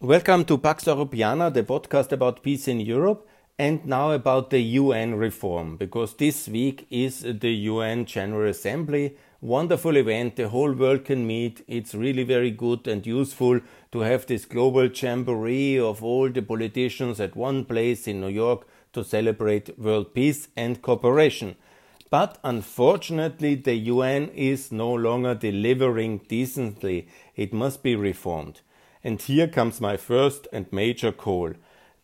Welcome 0.00 0.44
to 0.44 0.58
Pax 0.58 0.84
Europiana, 0.84 1.52
the 1.52 1.64
podcast 1.64 2.12
about 2.12 2.44
peace 2.44 2.68
in 2.68 2.78
Europe, 2.78 3.28
and 3.58 3.84
now 3.84 4.12
about 4.12 4.50
the 4.50 4.60
UN 4.60 5.16
reform, 5.16 5.76
because 5.76 6.14
this 6.14 6.46
week 6.46 6.86
is 6.88 7.22
the 7.22 7.50
UN 7.50 8.04
General 8.04 8.48
Assembly. 8.48 9.16
Wonderful 9.40 9.96
event, 9.96 10.36
the 10.36 10.50
whole 10.50 10.72
world 10.72 11.04
can 11.04 11.26
meet. 11.26 11.64
It's 11.66 11.96
really 11.96 12.22
very 12.22 12.52
good 12.52 12.86
and 12.86 13.04
useful 13.04 13.58
to 13.90 13.98
have 13.98 14.24
this 14.26 14.44
global 14.44 14.86
jamboree 14.86 15.80
of 15.80 16.04
all 16.04 16.30
the 16.30 16.42
politicians 16.42 17.18
at 17.18 17.34
one 17.34 17.64
place 17.64 18.06
in 18.06 18.20
New 18.20 18.28
York 18.28 18.68
to 18.92 19.02
celebrate 19.02 19.76
world 19.80 20.14
peace 20.14 20.46
and 20.56 20.80
cooperation. 20.80 21.56
But 22.08 22.38
unfortunately, 22.44 23.56
the 23.56 23.74
UN 23.74 24.28
is 24.28 24.70
no 24.70 24.94
longer 24.94 25.34
delivering 25.34 26.18
decently. 26.28 27.08
It 27.34 27.52
must 27.52 27.82
be 27.82 27.96
reformed. 27.96 28.60
And 29.08 29.22
here 29.22 29.48
comes 29.48 29.80
my 29.80 29.96
first 29.96 30.48
and 30.52 30.70
major 30.70 31.12
call. 31.12 31.54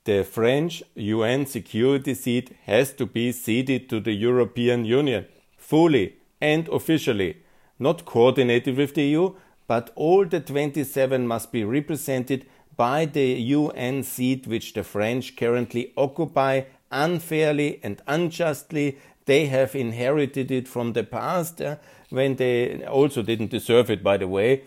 The 0.05 0.25
French 0.25 0.83
UN 0.95 1.45
security 1.45 2.15
seat 2.15 2.57
has 2.65 2.95
to 2.95 3.05
be 3.05 3.31
ceded 3.31 3.91
to 3.91 4.01
the 4.01 4.15
European 4.15 4.87
Union, 4.87 5.27
fully 5.59 6.17
and 6.41 6.67
officially, 6.69 7.43
not 7.79 8.07
coordinated 8.07 8.79
with 8.79 8.95
the 8.95 9.03
EU, 9.03 9.35
but 9.67 9.91
all 9.97 10.25
the 10.25 10.41
27 10.41 11.29
must 11.29 11.53
be 11.53 11.63
represented 11.63 12.47
by 12.75 13.05
the 13.05 13.33
UN 13.59 14.03
seat 14.03 14.47
which 14.47 14.73
the 14.73 14.83
French 14.83 15.37
currently 15.37 15.93
occupy 15.99 16.63
unfairly 16.91 17.81
and 17.83 18.01
unjustly. 18.07 18.97
They 19.27 19.45
have 19.49 19.75
inherited 19.75 20.51
it 20.51 20.67
from 20.69 20.95
the 20.95 21.05
past 21.05 21.61
uh, 21.61 21.77
when 22.09 22.37
they 22.37 22.83
also 22.87 23.21
didn't 23.21 23.51
deserve 23.51 23.91
it, 23.91 24.03
by 24.03 24.17
the 24.17 24.29
way, 24.29 24.63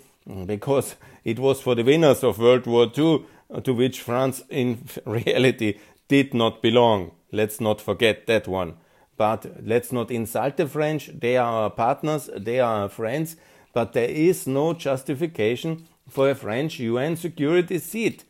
because 0.45 0.95
it 1.23 1.40
was 1.40 1.62
for 1.62 1.76
the 1.76 1.84
winners 1.84 2.23
of 2.23 2.40
World 2.40 2.66
War 2.66 2.91
II 2.95 3.26
uh, 3.54 3.62
to 3.62 3.73
which 3.73 4.02
France 4.02 4.44
in 4.50 4.84
reality 5.05 5.80
did 6.08 6.33
not 6.33 6.61
belong. 6.61 7.11
Let's 7.31 7.59
not 7.61 7.81
forget 7.81 8.28
that 8.28 8.48
one. 8.48 8.75
But 9.16 9.64
let's 9.64 9.92
not 9.92 10.11
insult 10.11 10.58
the 10.58 10.67
French. 10.67 11.08
They 11.08 11.38
are 11.38 11.64
our 11.64 11.70
partners, 11.70 12.30
they 12.36 12.59
are 12.59 12.83
our 12.83 12.89
friends, 12.89 13.36
but 13.73 13.94
there 13.94 14.09
is 14.09 14.48
no 14.48 14.73
justification 14.73 15.88
for 16.08 16.30
a 16.30 16.36
French 16.36 16.80
UN 16.80 17.16
security 17.16 17.80
seat. 17.80 18.23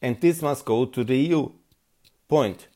And 0.00 0.20
this 0.20 0.40
must 0.40 0.64
go 0.64 0.86
to 0.86 1.04
the 1.04 1.16
EU. 1.16 1.50
Point. 2.28 2.68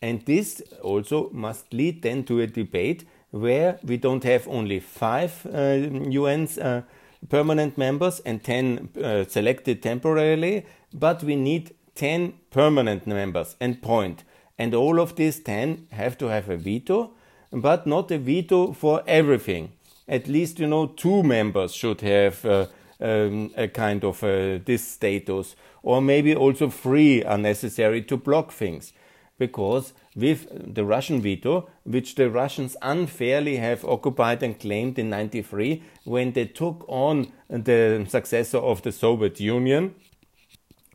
And 0.00 0.24
this 0.24 0.62
also 0.82 1.30
must 1.30 1.72
lead 1.72 2.02
then 2.02 2.24
to 2.24 2.40
a 2.40 2.46
debate 2.46 3.04
where 3.30 3.78
we 3.82 3.96
don't 3.96 4.22
have 4.24 4.46
only 4.48 4.78
five 4.80 5.46
uh, 5.46 5.76
UN's 6.12 6.56
uh, 6.58 6.82
permanent 7.28 7.78
members 7.78 8.20
and 8.20 8.42
10 8.42 8.90
uh, 9.02 9.24
selected 9.24 9.82
temporarily, 9.82 10.66
but 10.92 11.22
we 11.22 11.36
need 11.36 11.74
10 11.94 12.34
permanent 12.50 13.06
members 13.06 13.56
and 13.60 13.82
point. 13.82 14.24
And 14.58 14.74
all 14.74 15.00
of 15.00 15.16
these 15.16 15.40
10 15.40 15.88
have 15.92 16.16
to 16.18 16.26
have 16.26 16.48
a 16.48 16.56
veto, 16.56 17.12
but 17.50 17.86
not 17.86 18.10
a 18.10 18.18
veto 18.18 18.72
for 18.72 19.02
everything. 19.06 19.72
At 20.08 20.28
least, 20.28 20.58
you 20.58 20.66
know, 20.66 20.86
two 20.86 21.22
members 21.22 21.74
should 21.74 22.00
have 22.02 22.44
uh, 22.44 22.66
um, 23.00 23.50
a 23.56 23.68
kind 23.68 24.04
of 24.04 24.22
uh, 24.22 24.58
this 24.64 24.86
status, 24.86 25.56
or 25.82 26.00
maybe 26.02 26.34
also 26.34 26.68
three 26.68 27.24
are 27.24 27.38
necessary 27.38 28.02
to 28.02 28.16
block 28.16 28.52
things 28.52 28.92
because 29.38 29.92
with 30.14 30.74
the 30.74 30.84
Russian 30.84 31.20
veto, 31.20 31.68
which 31.84 32.14
the 32.14 32.30
Russians 32.30 32.76
unfairly 32.82 33.56
have 33.56 33.84
occupied 33.84 34.42
and 34.42 34.58
claimed 34.58 34.98
in 34.98 35.10
93 35.10 35.82
when 36.04 36.32
they 36.32 36.46
took 36.46 36.84
on 36.88 37.32
the 37.48 38.06
successor 38.08 38.58
of 38.58 38.82
the 38.82 38.92
Soviet 38.92 39.40
Union. 39.40 39.94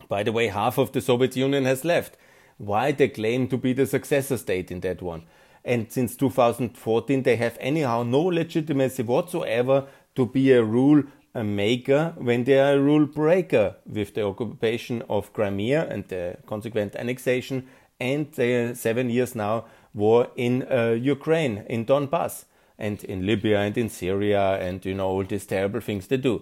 By 0.08 0.23
the 0.23 0.31
way, 0.31 0.48
half 0.48 0.78
of 0.78 0.92
the 0.94 1.02
Soviet 1.02 1.36
Union 1.36 1.66
has 1.66 1.84
left. 1.84 2.18
Why 2.58 2.92
they 2.92 3.09
claim 3.09 3.48
to 3.50 3.58
be 3.58 3.73
the 3.73 3.86
successor 3.86 4.38
state 4.38 4.72
in 4.72 4.80
that 4.81 5.02
one? 5.02 5.24
And 5.64 5.92
since 5.92 6.16
2014, 6.16 7.24
they 7.24 7.36
have 7.36 7.58
anyhow 7.59 8.03
no 8.03 8.22
legitimacy 8.22 9.03
whatsoever 9.03 9.88
to 10.16 10.25
be 10.25 10.52
a 10.52 10.63
rule 10.63 11.03
maker 11.36 12.13
when 12.18 12.44
they 12.44 12.59
are 12.59 12.74
a 12.74 12.80
rule 12.80 13.06
breaker 13.06 13.75
with 13.86 14.13
the 14.16 14.25
occupation 14.25 15.03
of 15.09 15.31
Crimea 15.34 15.88
and 15.90 16.08
the 16.08 16.38
consequent 16.47 16.96
annexation 16.96 17.68
and 18.00 18.32
the 18.34 18.74
seven 18.76 19.10
years 19.10 19.36
now 19.36 19.66
war 19.94 20.30
in 20.36 20.66
uh, 20.72 20.98
Ukraine, 21.00 21.66
in 21.68 21.86
Donbass, 21.86 22.46
and 22.78 23.04
in 23.04 23.26
Libya 23.26 23.60
and 23.60 23.78
in 23.78 23.90
Syria, 23.90 24.58
and 24.60 24.86
you 24.86 24.94
know 24.94 25.08
all 25.08 25.24
these 25.24 25.46
terrible 25.46 25.82
things 25.82 26.08
they 26.08 26.18
do. 26.18 26.42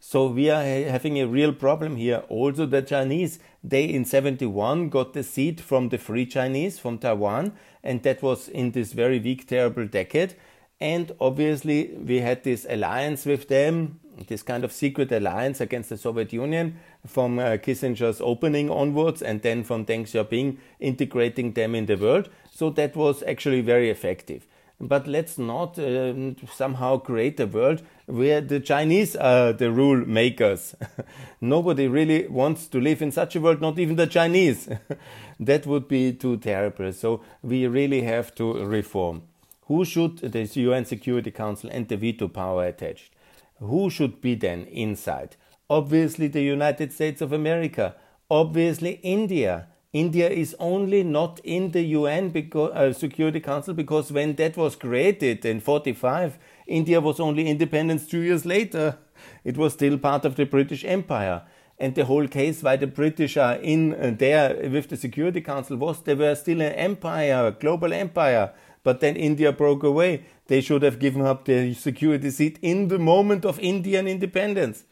So 0.00 0.28
we 0.28 0.48
are 0.48 0.62
having 0.62 1.18
a 1.18 1.26
real 1.26 1.52
problem 1.52 1.96
here. 1.96 2.22
Also, 2.28 2.66
the 2.66 2.82
Chinese, 2.82 3.40
they 3.64 3.84
in 3.84 4.04
71 4.04 4.90
got 4.90 5.12
the 5.12 5.24
seat 5.24 5.60
from 5.60 5.88
the 5.88 5.98
Free 5.98 6.24
Chinese, 6.24 6.78
from 6.78 6.98
Taiwan, 6.98 7.52
and 7.82 8.02
that 8.04 8.22
was 8.22 8.48
in 8.48 8.70
this 8.70 8.92
very 8.92 9.18
weak, 9.18 9.48
terrible 9.48 9.86
decade. 9.86 10.36
And 10.80 11.12
obviously, 11.20 11.90
we 11.96 12.20
had 12.20 12.44
this 12.44 12.66
alliance 12.68 13.26
with 13.26 13.48
them, 13.48 13.98
this 14.28 14.42
kind 14.42 14.64
of 14.64 14.72
secret 14.72 15.10
alliance 15.10 15.60
against 15.60 15.88
the 15.88 15.96
Soviet 15.96 16.32
Union 16.32 16.78
from 17.04 17.38
uh, 17.38 17.56
Kissinger's 17.56 18.20
opening 18.20 18.70
onwards, 18.70 19.20
and 19.20 19.42
then 19.42 19.64
from 19.64 19.84
Deng 19.84 20.02
Xiaoping 20.02 20.58
integrating 20.78 21.52
them 21.52 21.74
in 21.74 21.86
the 21.86 21.96
world. 21.96 22.28
So 22.52 22.70
that 22.70 22.94
was 22.94 23.22
actually 23.24 23.60
very 23.60 23.90
effective. 23.90 24.46
But 24.80 25.08
let's 25.08 25.38
not 25.38 25.76
um, 25.80 26.36
somehow 26.52 26.98
create 26.98 27.40
a 27.40 27.46
world 27.46 27.82
where 28.06 28.40
the 28.40 28.60
Chinese 28.60 29.16
are 29.16 29.52
the 29.52 29.72
rule 29.72 30.06
makers. 30.06 30.76
Nobody 31.40 31.88
really 31.88 32.28
wants 32.28 32.68
to 32.68 32.80
live 32.80 33.02
in 33.02 33.10
such 33.10 33.34
a 33.34 33.40
world, 33.40 33.60
not 33.60 33.80
even 33.80 33.96
the 33.96 34.06
Chinese. 34.06 34.68
that 35.40 35.66
would 35.66 35.88
be 35.88 36.12
too 36.12 36.36
terrible. 36.36 36.92
So 36.92 37.22
we 37.42 37.66
really 37.66 38.02
have 38.02 38.32
to 38.36 38.64
reform. 38.64 39.22
Who 39.68 39.84
should 39.84 40.18
the 40.18 40.44
UN 40.62 40.86
Security 40.86 41.30
Council 41.30 41.68
and 41.70 41.86
the 41.86 41.98
veto 41.98 42.26
power 42.26 42.64
attached? 42.64 43.12
Who 43.60 43.90
should 43.90 44.22
be 44.22 44.34
then 44.34 44.64
inside? 44.64 45.36
Obviously, 45.68 46.26
the 46.28 46.40
United 46.40 46.90
States 46.90 47.20
of 47.20 47.34
America. 47.34 47.94
Obviously, 48.30 48.92
India. 49.02 49.68
India 49.92 50.30
is 50.30 50.56
only 50.58 51.02
not 51.02 51.40
in 51.44 51.72
the 51.72 51.82
UN 51.82 52.30
because, 52.30 52.70
uh, 52.74 52.92
Security 52.94 53.40
Council 53.40 53.74
because 53.74 54.10
when 54.10 54.36
that 54.36 54.56
was 54.56 54.74
created 54.74 55.44
in 55.44 55.60
45, 55.60 56.38
India 56.66 56.98
was 56.98 57.20
only 57.20 57.46
independent 57.46 58.08
two 58.08 58.20
years 58.20 58.46
later. 58.46 58.96
It 59.44 59.58
was 59.58 59.74
still 59.74 59.98
part 59.98 60.24
of 60.24 60.36
the 60.36 60.46
British 60.46 60.82
Empire. 60.84 61.42
And 61.78 61.94
the 61.94 62.06
whole 62.06 62.26
case 62.26 62.62
why 62.62 62.76
the 62.76 62.86
British 62.86 63.36
are 63.36 63.56
in 63.56 63.94
uh, 63.94 64.14
there 64.16 64.70
with 64.70 64.88
the 64.88 64.96
Security 64.96 65.42
Council 65.42 65.76
was 65.76 66.02
they 66.02 66.14
were 66.14 66.34
still 66.34 66.60
an 66.62 66.72
empire, 66.72 67.48
a 67.48 67.52
global 67.52 67.92
empire 67.92 68.52
but 68.82 69.00
then 69.00 69.16
India 69.16 69.52
broke 69.52 69.82
away. 69.82 70.24
They 70.46 70.60
should 70.60 70.82
have 70.82 70.98
given 70.98 71.22
up 71.22 71.44
their 71.44 71.74
security 71.74 72.30
seat 72.30 72.58
in 72.62 72.88
the 72.88 72.98
moment 72.98 73.44
of 73.44 73.58
Indian 73.58 74.06
independence. 74.06 74.84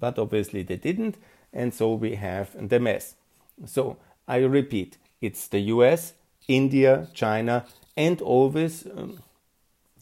But 0.00 0.18
obviously 0.18 0.62
they 0.62 0.76
didn't, 0.76 1.16
and 1.52 1.72
so 1.72 1.94
we 1.94 2.16
have 2.16 2.68
the 2.68 2.80
mess. 2.80 3.16
So 3.66 3.96
I 4.26 4.38
repeat, 4.38 4.98
it's 5.20 5.46
the 5.48 5.60
US, 5.60 6.14
India, 6.48 7.08
China, 7.14 7.64
and 7.96 8.20
always, 8.20 8.86
um, 8.86 9.22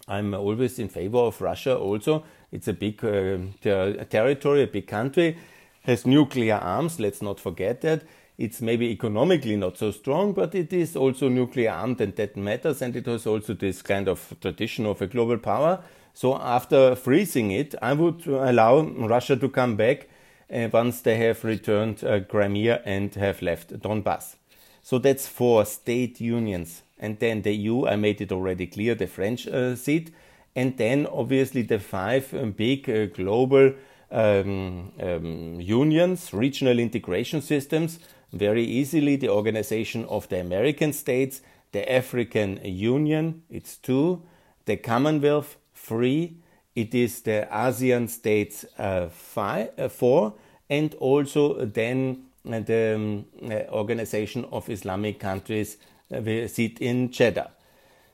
I'm 0.09 0.35
always 0.35 0.79
in 0.79 0.89
favor 0.89 1.19
of 1.19 1.41
Russia 1.41 1.77
also. 1.77 2.25
It's 2.51 2.69
a 2.69 2.73
big 2.73 3.05
uh, 3.05 3.39
ter- 3.61 4.05
territory, 4.05 4.63
a 4.63 4.67
big 4.67 4.87
country, 4.87 5.37
has 5.83 6.07
nuclear 6.07 6.57
arms, 6.57 7.01
let's 7.01 7.23
not 7.23 7.41
forget 7.41 7.81
that 7.81 8.03
it's 8.39 8.61
maybe 8.61 8.91
economically 8.91 9.57
not 9.57 9.77
so 9.77 9.91
strong, 9.91 10.33
but 10.33 10.55
it 10.55 10.73
is 10.73 10.97
also 10.97 11.29
nuclear 11.29 11.71
armed 11.71 12.01
and 12.01 12.17
that 12.17 12.37
matters. 12.37 12.83
And 12.83 12.97
it 12.97 13.07
has 13.07 13.27
also 13.27 13.55
this 13.55 13.83
kind 13.83 14.09
of 14.09 14.35
tradition 14.41 14.87
of 14.87 15.03
a 15.03 15.07
global 15.07 15.39
power. 15.39 15.83
So 16.15 16.37
after 16.37 16.95
freezing 16.95 17.51
it, 17.51 17.75
I 17.81 17.93
would 17.93 18.27
allow 18.27 18.81
Russia 18.81 19.37
to 19.37 19.49
come 19.49 19.77
back 19.77 20.09
uh, 20.53 20.69
once 20.73 21.01
they 21.01 21.17
have 21.17 21.45
returned 21.45 22.05
uh, 22.05 22.21
Crimea 22.21 22.83
and 22.85 23.15
have 23.15 23.43
left 23.43 23.79
Donbass. 23.81 24.37
So 24.83 24.99
that's 24.99 25.27
four 25.27 25.65
state 25.65 26.21
unions. 26.21 26.83
And 26.99 27.19
then 27.19 27.43
the 27.43 27.55
EU, 27.55 27.87
I 27.87 27.97
made 27.97 28.21
it 28.21 28.33
already 28.33 28.67
clear, 28.67 28.95
the 28.95 29.07
French 29.07 29.47
uh, 29.47 29.77
seat. 29.77 30.13
And 30.55 30.77
then 30.77 31.07
obviously 31.07 31.63
the 31.63 31.79
five 31.79 32.33
um, 32.35 32.53
big 32.53 32.89
uh, 32.89 33.07
global 33.07 33.73
um, 34.11 34.93
um, 35.01 35.61
unions, 35.61 36.33
regional 36.35 36.79
integration 36.79 37.41
systems, 37.41 37.99
very 38.33 38.65
easily 38.65 39.17
the 39.17 39.29
organization 39.29 40.05
of 40.07 40.29
the 40.29 40.41
American 40.41 40.93
states, 40.93 41.43
the 41.73 41.91
African 41.93 42.61
Union, 42.65 43.43
it's 43.51 43.77
two, 43.77 44.23
the 44.65 44.77
Commonwealth, 44.77 45.57
three, 45.75 46.37
it 46.75 46.95
is 46.95 47.21
the 47.23 47.47
ASEAN 47.51 48.09
states, 48.09 48.65
uh, 48.79 49.09
five, 49.09 49.71
uh, 49.79 49.89
four, 49.89 50.35
and 50.71 50.95
also 50.95 51.65
then 51.67 52.25
uh, 52.51 52.61
the 52.61 52.95
um, 52.95 53.27
uh, 53.51 53.71
Organization 53.71 54.47
of 54.51 54.69
Islamic 54.69 55.21
Countries 55.21 55.77
uh, 56.13 56.23
sit 56.47 56.81
in 56.81 57.11
Jeddah. 57.11 57.51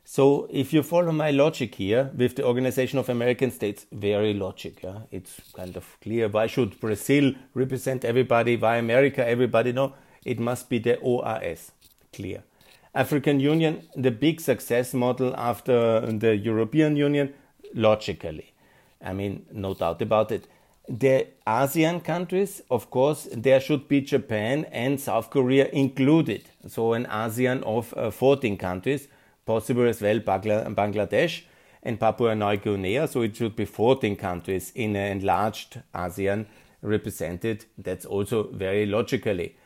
So 0.05 0.49
if 0.51 0.73
you 0.73 0.83
follow 0.83 1.13
my 1.13 1.31
logic 1.31 1.75
here 1.75 2.11
with 2.17 2.37
the 2.37 2.45
Organization 2.45 2.99
of 2.99 3.11
American 3.11 3.51
States, 3.51 3.85
very 3.93 4.33
logic. 4.33 4.83
Yeah? 4.83 5.01
It's 5.13 5.39
kind 5.53 5.77
of 5.77 5.85
clear. 6.01 6.29
Why 6.29 6.47
should 6.47 6.81
Brazil 6.81 7.35
represent 7.53 8.07
everybody? 8.07 8.57
Why 8.57 8.79
America? 8.79 9.27
Everybody? 9.27 9.73
No, 9.73 9.93
it 10.25 10.39
must 10.39 10.69
be 10.69 10.79
the 10.79 10.97
OAS. 10.97 11.71
Clear. 12.13 12.43
African 12.95 13.39
Union, 13.39 13.83
the 13.95 14.11
big 14.11 14.41
success 14.41 14.95
model 14.95 15.35
after 15.37 16.01
the 16.01 16.37
European 16.37 16.97
Union, 16.97 17.35
logically. 17.75 18.53
I 19.05 19.13
mean, 19.13 19.47
no 19.53 19.75
doubt 19.75 20.03
about 20.03 20.33
it. 20.33 20.49
The 20.89 21.27
ASEAN 21.47 22.03
countries, 22.03 22.63
of 22.71 22.91
course, 22.91 23.29
there 23.31 23.61
should 23.61 23.89
be 23.89 24.01
Japan 24.01 24.65
and 24.73 24.99
South 24.99 25.29
Korea 25.29 25.69
included. 25.69 26.49
So, 26.67 26.95
an 26.95 27.05
ASEAN 27.05 27.63
of 27.63 27.93
uh, 27.95 28.11
14 28.11 28.57
countries, 28.57 29.07
possible 29.45 29.87
as 29.87 30.01
well 30.01 30.19
Bangladesh 30.21 31.43
and 31.83 32.01
Papua 32.01 32.35
New 32.35 32.57
Guinea. 32.57 33.07
So, 33.07 33.21
it 33.21 33.37
should 33.37 33.55
be 33.55 33.67
14 33.67 34.17
countries 34.17 34.73
in 34.75 34.97
an 34.97 35.19
enlarged 35.19 35.83
ASEAN 35.95 36.47
represented. 36.81 37.67
That's 37.77 38.07
also 38.07 38.45
very 38.45 38.87
logically. 38.87 39.57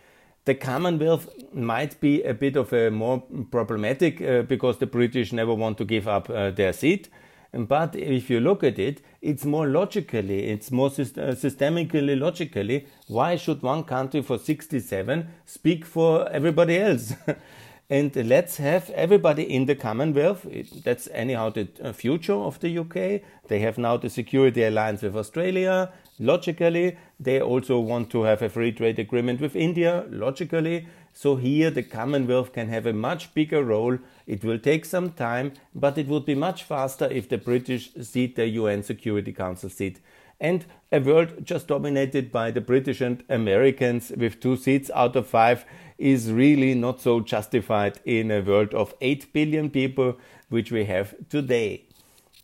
The 0.45 0.55
Commonwealth 0.55 1.29
might 1.55 2.01
be 2.01 2.23
a 2.23 2.35
bit 2.35 2.57
of 2.57 2.73
a 2.73 2.91
more 2.91 3.23
problematic 3.51 4.21
uh, 4.21 4.43
because 4.43 4.79
the 4.79 4.87
British 4.87 5.33
never 5.33 5.55
want 5.55 5.79
to 5.79 5.85
give 5.85 6.09
up 6.09 6.29
uh, 6.29 6.51
their 6.51 6.73
seat. 6.73 7.09
But 7.53 7.95
if 7.95 8.31
you 8.31 8.41
look 8.41 8.65
at 8.65 8.79
it, 8.79 9.03
it's 9.21 9.45
more 9.45 9.69
logically, 9.69 10.49
it's 10.49 10.71
more 10.71 10.89
syst- 10.89 11.19
uh, 11.19 11.35
systemically 11.35 12.19
logically. 12.19 12.87
Why 13.09 13.37
should 13.37 13.63
one 13.63 13.85
country 13.85 14.23
for 14.23 14.39
67 14.39 15.29
speak 15.45 15.85
for 15.85 16.29
everybody 16.31 16.79
else? 16.79 17.13
and 17.91 18.17
let's 18.17 18.57
have 18.57 18.89
everybody 18.91 19.43
in 19.43 19.67
the 19.67 19.75
Commonwealth. 19.75 20.47
That's 20.83 21.09
anyhow 21.13 21.51
the 21.51 21.69
uh, 21.83 21.93
future 21.93 22.33
of 22.33 22.59
the 22.61 22.79
UK. 22.79 23.21
They 23.49 23.59
have 23.61 23.77
now 23.77 23.99
the 23.99 24.09
security 24.09 24.65
alliance 24.65 25.03
with 25.03 25.15
Australia. 25.15 25.93
Logically, 26.23 26.97
they 27.19 27.41
also 27.41 27.81
want 27.81 28.09
to 28.11 28.23
have 28.23 28.43
a 28.43 28.49
free 28.49 28.71
trade 28.71 29.01
agreement 29.01 29.41
with 29.41 29.57
India. 29.57 30.07
Logically, 30.09 30.87
so 31.13 31.35
here 31.35 31.69
the 31.69 31.83
Commonwealth 31.83 32.53
can 32.53 32.69
have 32.69 32.87
a 32.87 32.93
much 32.93 33.35
bigger 33.35 33.65
role. 33.65 33.99
It 34.25 34.45
will 34.45 34.61
take 34.61 34.85
some 34.85 35.11
time, 35.11 35.55
but 35.75 35.99
it 35.99 36.07
would 36.07 36.25
be 36.25 36.37
much 36.37 36.63
faster 36.63 37.07
if 37.07 37.29
the 37.29 37.39
British 37.39 37.93
seat 37.95 38.37
the 38.37 38.47
UN 38.47 38.85
Security 38.85 39.33
Council 39.33 39.69
seat. 39.69 39.99
And 40.39 40.65
a 40.93 41.01
world 41.01 41.45
just 41.45 41.67
dominated 41.67 42.31
by 42.31 42.53
the 42.53 42.61
British 42.61 43.01
and 43.01 43.25
Americans 43.29 44.13
with 44.17 44.39
two 44.39 44.57
seats 44.57 44.93
out 44.95 45.17
of 45.17 45.27
five 45.27 45.65
is 45.99 46.31
really 46.31 46.77
not 46.77 47.01
so 47.01 47.19
justified 47.19 47.99
in 48.05 48.31
a 48.31 48.43
world 48.43 48.75
of 48.75 48.95
8 49.01 49.33
billion 49.33 49.71
people, 49.71 50.19
which 50.51 50.71
we 50.71 50.85
have 50.85 51.17
today. 51.29 51.87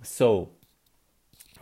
So, 0.03 0.51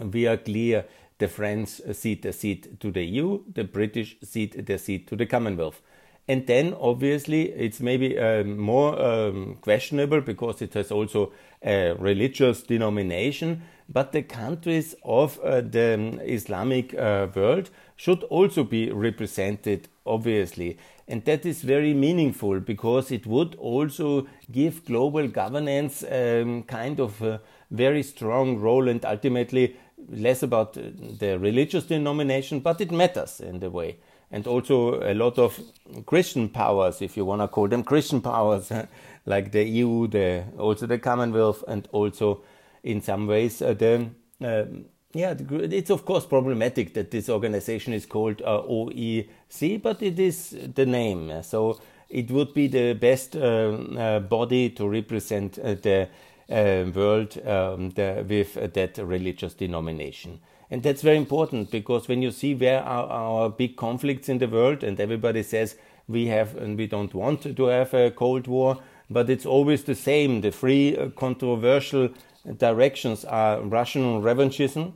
we 0.00 0.26
are 0.26 0.36
clear 0.36 0.86
the 1.18 1.28
French 1.28 1.68
seat 1.92 2.22
the 2.22 2.32
seat 2.32 2.80
to 2.80 2.90
the 2.90 3.04
EU, 3.04 3.42
the 3.52 3.64
British 3.64 4.16
seat 4.22 4.66
the 4.66 4.78
seat 4.78 5.06
to 5.08 5.16
the 5.16 5.26
Commonwealth. 5.26 5.80
And 6.28 6.46
then 6.46 6.74
obviously 6.80 7.50
it's 7.52 7.80
maybe 7.80 8.18
um, 8.18 8.58
more 8.58 9.00
um, 9.00 9.58
questionable 9.60 10.20
because 10.20 10.60
it 10.60 10.74
has 10.74 10.90
also 10.90 11.32
a 11.62 11.94
religious 11.94 12.62
denomination. 12.62 13.62
But 13.88 14.10
the 14.10 14.22
countries 14.22 14.96
of 15.04 15.38
uh, 15.38 15.60
the 15.60 16.20
Islamic 16.24 16.92
uh, 16.94 17.28
world 17.34 17.70
should 17.94 18.24
also 18.24 18.64
be 18.64 18.90
represented, 18.90 19.88
obviously. 20.04 20.78
And 21.06 21.24
that 21.24 21.46
is 21.46 21.62
very 21.62 21.94
meaningful 21.94 22.58
because 22.58 23.12
it 23.12 23.26
would 23.26 23.54
also 23.54 24.26
give 24.50 24.84
global 24.84 25.28
governance 25.28 26.02
um, 26.02 26.64
kind 26.64 26.98
of 26.98 27.22
a 27.22 27.40
very 27.70 28.02
strong 28.02 28.58
role 28.58 28.88
and 28.88 29.04
ultimately 29.04 29.76
less 30.08 30.42
about 30.42 30.74
the 30.74 31.38
religious 31.38 31.84
denomination, 31.84 32.60
but 32.60 32.80
it 32.80 32.90
matters 32.90 33.40
in 33.40 33.60
the 33.60 33.70
way 33.70 33.98
and 34.30 34.46
also 34.46 35.00
a 35.02 35.14
lot 35.14 35.38
of 35.38 35.60
Christian 36.04 36.48
powers, 36.48 37.00
if 37.00 37.16
you 37.16 37.24
want 37.24 37.42
to 37.42 37.48
call 37.48 37.68
them 37.68 37.82
Christian 37.82 38.20
powers, 38.20 38.72
like 39.26 39.52
the 39.52 39.64
EU, 39.64 40.08
the 40.08 40.44
also 40.58 40.86
the 40.86 40.98
Commonwealth, 40.98 41.62
and 41.68 41.88
also 41.92 42.42
in 42.82 43.00
some 43.00 43.26
ways 43.26 43.62
uh, 43.62 43.74
the 43.74 44.08
uh, 44.42 44.64
yeah, 45.12 45.34
it's 45.38 45.90
of 45.90 46.04
course 46.04 46.26
problematic 46.26 46.92
that 46.94 47.10
this 47.10 47.28
organization 47.28 47.94
is 47.94 48.04
called 48.04 48.42
uh, 48.42 48.62
OIC, 48.62 49.80
but 49.82 50.02
it 50.02 50.18
is 50.18 50.56
the 50.74 50.84
name. 50.84 51.42
So 51.42 51.80
it 52.10 52.30
would 52.30 52.52
be 52.52 52.66
the 52.66 52.92
best 52.92 53.34
uh, 53.34 53.38
uh, 53.38 54.20
body 54.20 54.70
to 54.70 54.86
represent 54.86 55.58
uh, 55.58 55.74
the 55.74 56.08
world 56.48 57.38
um, 57.46 57.90
the, 57.90 58.24
with 58.28 58.72
that 58.74 58.98
religious 58.98 59.54
denomination. 59.54 60.40
And 60.70 60.82
that's 60.82 61.02
very 61.02 61.16
important 61.16 61.70
because 61.70 62.08
when 62.08 62.22
you 62.22 62.30
see 62.30 62.54
where 62.54 62.82
are 62.82 63.08
our 63.08 63.50
big 63.50 63.76
conflicts 63.76 64.28
in 64.28 64.38
the 64.38 64.48
world, 64.48 64.82
and 64.82 64.98
everybody 64.98 65.42
says 65.42 65.76
we 66.08 66.26
have 66.26 66.56
and 66.56 66.76
we 66.76 66.86
don't 66.86 67.14
want 67.14 67.56
to 67.56 67.64
have 67.66 67.94
a 67.94 68.10
Cold 68.10 68.46
War, 68.46 68.78
but 69.08 69.30
it's 69.30 69.46
always 69.46 69.84
the 69.84 69.94
same. 69.94 70.40
The 70.40 70.50
three 70.50 70.96
uh, 70.96 71.10
controversial 71.10 72.10
directions 72.58 73.24
are 73.24 73.60
Russian 73.60 74.22
revanchism, 74.22 74.92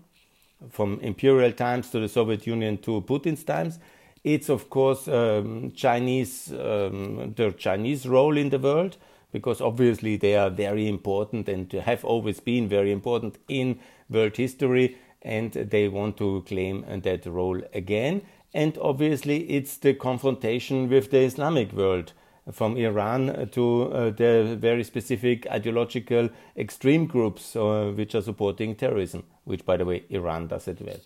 from 0.69 1.00
imperial 1.00 1.52
times 1.52 1.91
to 1.91 2.00
the 2.00 2.08
Soviet 2.08 2.47
Union 2.47 2.79
to 2.79 3.00
Putin's 3.02 3.44
times. 3.44 3.79
It's 4.23 4.49
of 4.49 4.69
course 4.69 5.08
um, 5.08 5.73
Chinese, 5.73 6.52
um, 6.52 7.32
the 7.35 7.52
Chinese 7.56 8.06
role 8.06 8.37
in 8.37 8.50
the 8.50 8.58
world, 8.58 8.97
because 9.32 9.61
obviously 9.61 10.17
they 10.17 10.37
are 10.37 10.50
very 10.50 10.88
important 10.88 11.49
and 11.49 11.73
have 11.73 12.05
always 12.05 12.41
been 12.41 12.69
very 12.69 12.93
important 12.93 13.38
in 13.49 13.79
world 14.09 14.37
history 14.37 14.97
and 15.23 15.53
they 15.53 15.88
want 15.88 16.17
to 16.17 16.43
claim 16.47 16.85
that 17.03 17.27
role 17.27 17.61
again. 17.75 18.23
And 18.53 18.77
obviously, 18.79 19.49
it's 19.50 19.77
the 19.77 19.94
confrontation 19.94 20.88
with 20.88 21.11
the 21.11 21.21
Islamic 21.21 21.73
world, 21.73 22.12
from 22.53 22.77
Iran 22.77 23.49
to 23.53 23.93
uh, 23.93 24.11
the 24.11 24.56
very 24.59 24.85
specific 24.85 25.47
ideological 25.50 26.31
extreme 26.56 27.06
groups 27.06 27.55
uh, 27.55 27.93
which 27.94 28.15
are 28.15 28.23
supporting 28.23 28.75
terrorism, 28.75 29.25
which, 29.44 29.65
by 29.65 29.76
the 29.76 29.85
way, 29.85 30.05
Iran 30.11 30.49
does 30.49 30.67
it 30.69 30.81
well. 30.81 31.00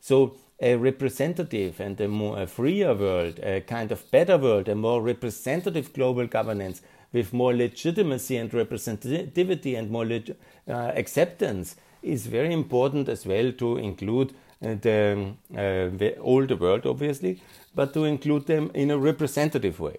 So, 0.00 0.36
a 0.60 0.76
representative 0.76 1.80
and 1.80 2.00
a 2.00 2.08
more 2.08 2.40
a 2.40 2.46
freer 2.46 2.94
world, 2.94 3.38
a 3.40 3.60
kind 3.60 3.92
of 3.92 4.10
better 4.10 4.38
world, 4.38 4.68
a 4.68 4.74
more 4.74 5.02
representative 5.02 5.92
global 5.92 6.26
governance 6.26 6.80
with 7.16 7.32
more 7.32 7.54
legitimacy 7.54 8.36
and 8.36 8.50
representativity 8.50 9.72
and 9.78 9.90
more 9.90 10.06
uh, 10.06 10.92
acceptance 11.02 11.76
is 12.02 12.26
very 12.26 12.52
important 12.52 13.08
as 13.08 13.24
well 13.26 13.52
to 13.52 13.78
include 13.78 14.32
uh, 14.32 14.74
the, 14.80 15.32
uh, 15.52 15.96
the 16.02 16.16
older 16.18 16.56
world, 16.56 16.86
obviously, 16.86 17.40
but 17.74 17.94
to 17.94 18.04
include 18.04 18.46
them 18.46 18.70
in 18.74 18.90
a 18.90 18.98
representative 18.98 19.80
way. 19.80 19.96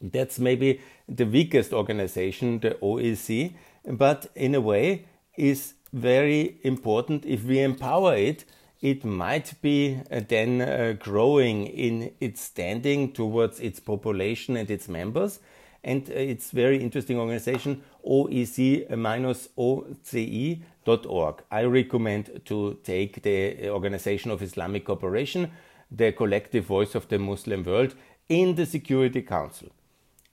That's 0.00 0.38
maybe 0.38 0.80
the 1.06 1.26
weakest 1.26 1.72
organization, 1.72 2.60
the 2.60 2.70
OIC, 2.82 3.52
but 3.84 4.30
in 4.34 4.54
a 4.54 4.60
way 4.60 5.04
is 5.36 5.74
very 5.92 6.56
important. 6.62 7.26
If 7.26 7.44
we 7.44 7.60
empower 7.60 8.14
it, 8.16 8.44
it 8.80 9.04
might 9.04 9.52
be 9.60 10.00
uh, 10.10 10.20
then 10.26 10.62
uh, 10.62 10.94
growing 10.98 11.66
in 11.66 12.12
its 12.20 12.40
standing 12.40 13.12
towards 13.12 13.60
its 13.60 13.80
population 13.80 14.56
and 14.56 14.70
its 14.70 14.88
members. 14.88 15.40
And 15.82 16.08
uh, 16.10 16.14
it's 16.14 16.50
very 16.50 16.78
interesting 16.78 17.18
organization, 17.18 17.82
OIC-OCI 18.06 18.86
org. 21.06 21.42
I 21.50 21.62
recommend 21.64 22.40
to 22.46 22.78
take 22.82 23.22
the 23.22 23.68
Organization 23.70 24.30
of 24.30 24.42
Islamic 24.42 24.84
Cooperation, 24.84 25.50
the 25.90 26.12
collective 26.12 26.64
voice 26.66 26.94
of 26.94 27.08
the 27.08 27.18
Muslim 27.18 27.64
world, 27.64 27.94
in 28.28 28.54
the 28.54 28.66
Security 28.66 29.22
Council. 29.22 29.68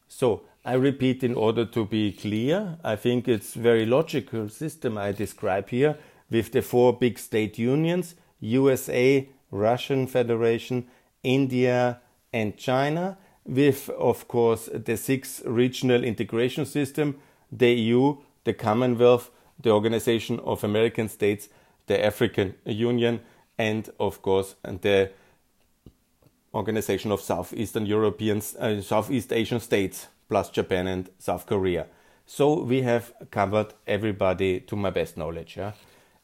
So 0.08 0.44
I 0.66 0.74
repeat 0.74 1.24
in 1.24 1.36
order 1.36 1.66
to 1.66 1.86
be 1.86 2.12
clear, 2.12 2.78
I 2.84 2.96
think 2.96 3.28
it's 3.28 3.54
very 3.54 3.86
logical 3.86 4.50
system 4.50 4.98
I 4.98 5.12
describe 5.12 5.70
here 5.70 5.98
with 6.30 6.52
the 6.52 6.62
four 6.62 6.94
big 6.94 7.18
state 7.20 7.58
unions, 7.58 8.16
USA, 8.40 9.30
Russian 9.52 10.08
Federation, 10.08 10.88
India 11.24 12.02
and 12.34 12.58
China, 12.58 13.18
with 13.48 13.90
of 13.90 14.28
course 14.28 14.70
the 14.74 14.98
six 14.98 15.42
regional 15.46 16.04
integration 16.04 16.66
system, 16.66 17.16
the 17.52 17.74
EU, 17.74 18.18
the 18.44 18.54
Commonwealth, 18.54 19.32
the 19.60 19.72
Organization 19.72 20.40
of 20.42 20.64
American 20.64 21.10
States, 21.10 21.50
the 21.88 22.04
African 22.04 22.56
Union, 22.66 23.22
and 23.58 23.90
of 24.00 24.22
course 24.22 24.56
the 24.64 25.12
Organization 26.54 27.12
of 27.12 27.22
Southeastern 27.22 27.86
Europeans, 27.86 28.56
uh, 28.56 28.82
Southeast 28.82 29.32
Asian 29.34 29.60
States, 29.60 30.08
plus 30.30 30.50
Japan 30.50 30.88
and 30.88 31.10
South 31.20 31.46
Korea. 31.46 31.88
So 32.26 32.62
we 32.62 32.82
have 32.82 33.14
covered 33.32 33.74
everybody 33.86 34.60
to 34.62 34.76
my 34.76 34.90
best 34.90 35.18
knowledge. 35.18 35.58
Yeah? 35.58 35.72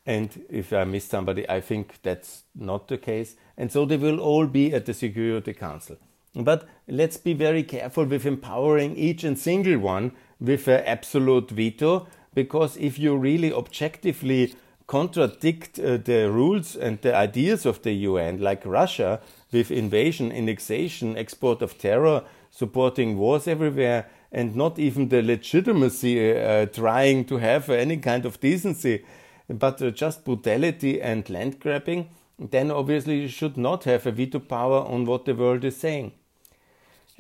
And 0.06 0.46
if 0.50 0.74
I 0.74 0.84
miss 0.84 1.06
somebody, 1.06 1.50
I 1.50 1.62
think 1.62 2.02
that's 2.04 2.44
not 2.54 2.88
the 2.88 2.98
case. 2.98 3.36
And 3.58 3.72
so 3.72 3.86
they 3.86 3.98
will 3.98 4.20
all 4.20 4.48
be 4.48 4.74
at 4.74 4.86
the 4.86 4.94
Security 4.94 5.54
Council. 5.54 5.98
But 6.36 6.68
let's 6.88 7.18
be 7.18 7.34
very 7.34 7.64
careful 7.64 8.06
with 8.06 8.26
empowering 8.26 8.96
each 8.98 9.24
and 9.24 9.38
single 9.38 9.78
one 9.78 10.14
with 10.40 10.68
an 10.68 10.84
absolute 10.86 11.52
veto 11.52 12.08
because 12.34 12.76
if 12.78 12.98
you 12.98 13.16
really 13.16 13.54
objectively 13.54 14.56
contradict 14.88 15.80
uh, 15.80 15.98
the 15.98 16.30
rules 16.32 16.76
and 16.76 17.00
the 17.02 17.16
ideas 17.16 17.66
of 17.66 17.82
the 17.84 17.94
UN, 17.94 18.42
like 18.42 18.66
Russia 18.66 19.22
with 19.52 19.72
invasion, 19.72 20.32
annexation, 20.32 21.18
export 21.18 21.62
of 21.62 21.78
terror, 21.78 22.24
supporting 22.50 23.18
wars 23.18 23.48
everywhere, 23.48 24.08
and 24.32 24.56
not 24.56 24.80
even 24.80 25.10
the 25.10 25.22
legitimacy 25.22 26.36
uh, 26.36 26.66
trying 26.66 27.26
to 27.26 27.38
have 27.38 27.70
any 27.70 27.98
kind 27.98 28.26
of 28.26 28.40
decency, 28.40 29.06
but 29.48 29.82
uh, 29.82 29.92
just 29.92 30.26
brutality 30.26 31.02
and 31.02 31.30
land 31.30 31.60
grabbing, 31.60 32.10
then 32.40 32.72
obviously 32.72 33.22
you 33.22 33.28
should 33.28 33.58
not 33.58 33.84
have 33.84 34.08
a 34.08 34.12
veto 34.12 34.40
power 34.40 34.80
on 34.80 35.06
what 35.06 35.26
the 35.26 35.36
world 35.36 35.64
is 35.64 35.78
saying. 35.78 36.12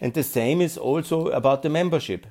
And 0.03 0.13
the 0.13 0.23
same 0.23 0.59
is 0.59 0.77
also 0.77 1.29
about 1.29 1.61
the 1.61 1.69
membership. 1.69 2.27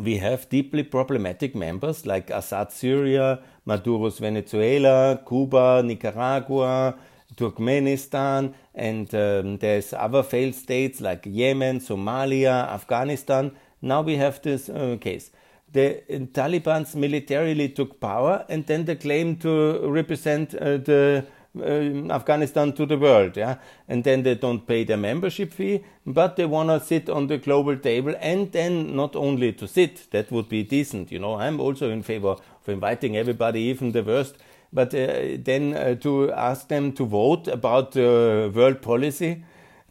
We 0.00 0.16
have 0.16 0.48
deeply 0.48 0.82
problematic 0.82 1.54
members 1.54 2.06
like 2.06 2.28
Assad 2.28 2.72
Syria, 2.72 3.38
Maduro's 3.64 4.18
Venezuela, 4.18 5.22
Cuba, 5.28 5.80
Nicaragua, 5.84 6.96
Turkmenistan, 7.36 8.52
and 8.74 9.14
um, 9.14 9.58
there's 9.58 9.92
other 9.92 10.24
failed 10.24 10.56
states 10.56 11.00
like 11.00 11.24
Yemen, 11.24 11.78
Somalia, 11.78 12.68
Afghanistan. 12.68 13.52
Now 13.80 14.02
we 14.02 14.16
have 14.16 14.42
this 14.42 14.68
uh, 14.68 14.96
case. 15.00 15.30
The 15.70 15.98
uh, 15.98 16.18
Taliban's 16.32 16.96
militarily 16.96 17.68
took 17.68 18.00
power 18.00 18.44
and 18.48 18.66
then 18.66 18.86
they 18.86 18.96
claim 18.96 19.36
to 19.36 19.88
represent 19.88 20.56
uh, 20.56 20.78
the 20.78 21.26
Afghanistan 21.58 22.72
to 22.72 22.86
the 22.86 22.96
world, 22.96 23.36
yeah, 23.36 23.56
and 23.88 24.04
then 24.04 24.22
they 24.22 24.36
don't 24.36 24.66
pay 24.66 24.84
their 24.84 24.96
membership 24.96 25.52
fee, 25.52 25.82
but 26.06 26.36
they 26.36 26.46
want 26.46 26.68
to 26.68 26.78
sit 26.78 27.10
on 27.10 27.26
the 27.26 27.38
global 27.38 27.76
table, 27.76 28.14
and 28.20 28.52
then 28.52 28.94
not 28.94 29.16
only 29.16 29.52
to 29.52 29.66
sit, 29.66 30.08
that 30.12 30.30
would 30.30 30.48
be 30.48 30.62
decent, 30.62 31.10
you 31.10 31.18
know. 31.18 31.34
I'm 31.34 31.60
also 31.60 31.90
in 31.90 32.02
favor 32.02 32.36
of 32.36 32.68
inviting 32.68 33.16
everybody, 33.16 33.62
even 33.62 33.90
the 33.90 34.04
worst, 34.04 34.36
but 34.72 34.94
uh, 34.94 35.36
then 35.42 35.74
uh, 35.74 35.96
to 35.96 36.30
ask 36.32 36.68
them 36.68 36.92
to 36.92 37.04
vote 37.04 37.48
about 37.48 37.96
uh, 37.96 38.50
world 38.54 38.80
policy, 38.80 39.42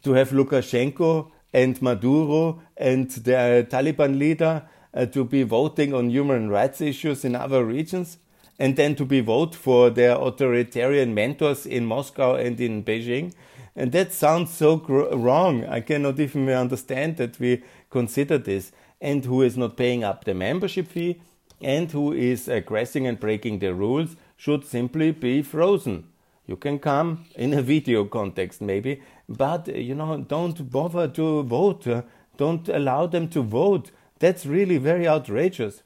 to 0.02 0.14
have 0.14 0.30
Lukashenko 0.30 1.30
and 1.52 1.82
Maduro 1.82 2.62
and 2.76 3.10
the 3.10 3.66
Taliban 3.70 4.18
leader 4.18 4.62
uh, 4.94 5.04
to 5.06 5.24
be 5.24 5.42
voting 5.42 5.92
on 5.92 6.08
human 6.08 6.48
rights 6.48 6.80
issues 6.80 7.24
in 7.24 7.36
other 7.36 7.64
regions, 7.64 8.16
and 8.60 8.76
then 8.76 8.94
to 8.94 9.06
be 9.06 9.20
vote 9.20 9.54
for 9.54 9.88
their 9.88 10.14
authoritarian 10.20 11.14
mentors 11.14 11.64
in 11.64 11.86
Moscow 11.86 12.34
and 12.34 12.60
in 12.60 12.84
Beijing. 12.84 13.32
And 13.74 13.90
that 13.92 14.12
sounds 14.12 14.52
so 14.52 14.76
wrong. 15.12 15.64
I 15.64 15.80
cannot 15.80 16.20
even 16.20 16.46
understand 16.50 17.16
that 17.16 17.40
we 17.40 17.62
consider 17.88 18.36
this. 18.36 18.70
And 19.00 19.24
who 19.24 19.40
is 19.40 19.56
not 19.56 19.78
paying 19.78 20.04
up 20.04 20.24
the 20.24 20.34
membership 20.34 20.88
fee 20.88 21.22
and 21.62 21.90
who 21.90 22.12
is 22.12 22.48
aggressing 22.48 23.06
and 23.06 23.18
breaking 23.18 23.60
the 23.60 23.72
rules 23.72 24.16
should 24.36 24.66
simply 24.66 25.10
be 25.10 25.40
frozen. 25.40 26.08
You 26.46 26.56
can 26.56 26.78
come 26.80 27.24
in 27.36 27.54
a 27.54 27.62
video 27.72 28.04
context, 28.04 28.60
maybe, 28.60 29.00
but 29.26 29.68
you 29.68 29.94
know, 29.94 30.18
don't 30.18 30.70
bother 30.70 31.08
to 31.08 31.42
vote. 31.44 31.86
Uh, 31.86 32.02
don't 32.36 32.68
allow 32.68 33.06
them 33.06 33.28
to 33.28 33.42
vote. 33.42 33.90
That's 34.18 34.44
really 34.44 34.76
very 34.76 35.08
outrageous. 35.08 35.82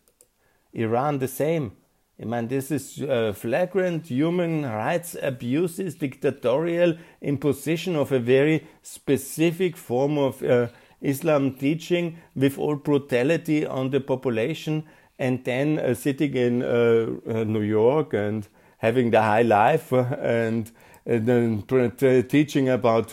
Iran, 0.73 1.19
the 1.19 1.29
same. 1.29 1.77
I 2.21 2.27
mean, 2.27 2.47
this 2.47 2.71
is 2.71 3.03
uh, 3.03 3.33
flagrant 3.33 4.07
human 4.07 4.63
rights 4.63 5.17
abuses, 5.21 5.97
dictatorial 5.97 6.97
imposition 7.21 7.97
of 7.97 8.13
a 8.13 8.21
very 8.21 8.67
specific 8.83 9.77
form 9.77 10.17
of 10.17 10.41
uh, 10.43 10.69
Islam 11.01 11.55
teaching 11.55 12.19
with 12.37 12.57
all 12.57 12.77
brutality 12.77 13.67
on 13.67 13.91
the 13.91 14.01
population 14.01 14.85
and 15.19 15.45
then 15.45 15.79
uh, 15.79 15.95
sitting 15.95 16.35
in 16.35 16.63
uh, 16.63 17.07
uh, 17.27 17.45
New 17.45 17.63
York 17.63 18.15
and 18.15 18.49
having 18.79 19.11
the 19.11 19.23
high 19.23 19.43
life 19.43 19.93
uh, 19.93 20.17
and, 20.21 20.71
and 21.07 21.27
then 21.27 22.23
teaching 22.29 22.69
about 22.69 23.13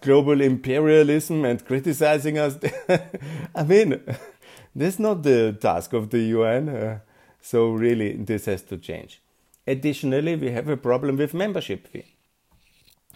global 0.00 0.40
imperialism 0.40 1.44
and 1.44 1.64
criticizing 1.64 2.38
us. 2.38 2.58
I 3.54 3.62
mean, 3.62 4.00
this 4.74 4.94
is 4.94 5.00
not 5.00 5.22
the 5.22 5.56
task 5.60 5.92
of 5.92 6.10
the 6.10 6.20
UN. 6.20 7.00
So 7.50 7.70
really, 7.70 8.12
this 8.12 8.44
has 8.44 8.62
to 8.64 8.76
change. 8.76 9.22
Additionally, 9.66 10.36
we 10.36 10.50
have 10.50 10.68
a 10.68 10.76
problem 10.76 11.16
with 11.16 11.32
membership 11.32 11.86
fee. 11.86 12.04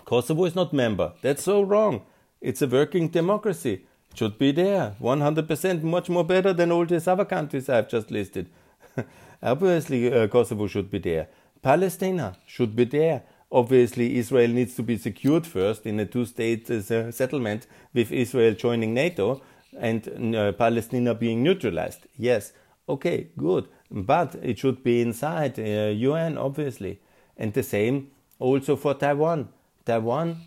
Kosovo 0.06 0.46
is 0.46 0.54
not 0.54 0.72
member. 0.72 1.12
That's 1.20 1.42
so 1.42 1.60
wrong. 1.60 2.06
It's 2.40 2.62
a 2.62 2.66
working 2.66 3.08
democracy 3.08 3.74
It 4.10 4.18
should 4.18 4.38
be 4.38 4.52
there 4.52 4.96
100% 5.00 5.82
much 5.82 6.08
more 6.08 6.24
better 6.24 6.54
than 6.54 6.72
all 6.72 6.86
these 6.86 7.08
other 7.08 7.26
countries 7.26 7.68
I've 7.68 7.90
just 7.90 8.10
listed. 8.10 8.48
Obviously, 9.42 10.10
uh, 10.10 10.28
Kosovo 10.28 10.66
should 10.66 10.90
be 10.90 10.98
there. 10.98 11.28
Palestine 11.60 12.34
should 12.46 12.74
be 12.74 12.84
there. 12.84 13.24
Obviously, 13.50 14.16
Israel 14.16 14.48
needs 14.48 14.74
to 14.76 14.82
be 14.82 14.96
secured 14.96 15.46
first 15.46 15.84
in 15.84 16.00
a 16.00 16.06
two 16.06 16.24
state 16.24 16.70
uh, 16.70 17.12
settlement 17.12 17.66
with 17.92 18.10
Israel 18.10 18.54
joining 18.54 18.94
NATO 18.94 19.42
and 19.78 20.34
uh, 20.34 20.52
Palestine 20.52 21.14
being 21.18 21.42
neutralized. 21.42 22.06
Yes, 22.16 22.52
okay, 22.88 23.28
good. 23.36 23.68
But 23.92 24.36
it 24.42 24.58
should 24.58 24.82
be 24.82 25.02
inside 25.02 25.56
the 25.56 25.92
UN, 25.92 26.38
uh, 26.38 26.44
obviously. 26.44 27.00
And 27.36 27.52
the 27.52 27.62
same 27.62 28.10
also 28.38 28.74
for 28.74 28.94
Taiwan. 28.94 29.50
Taiwan 29.84 30.38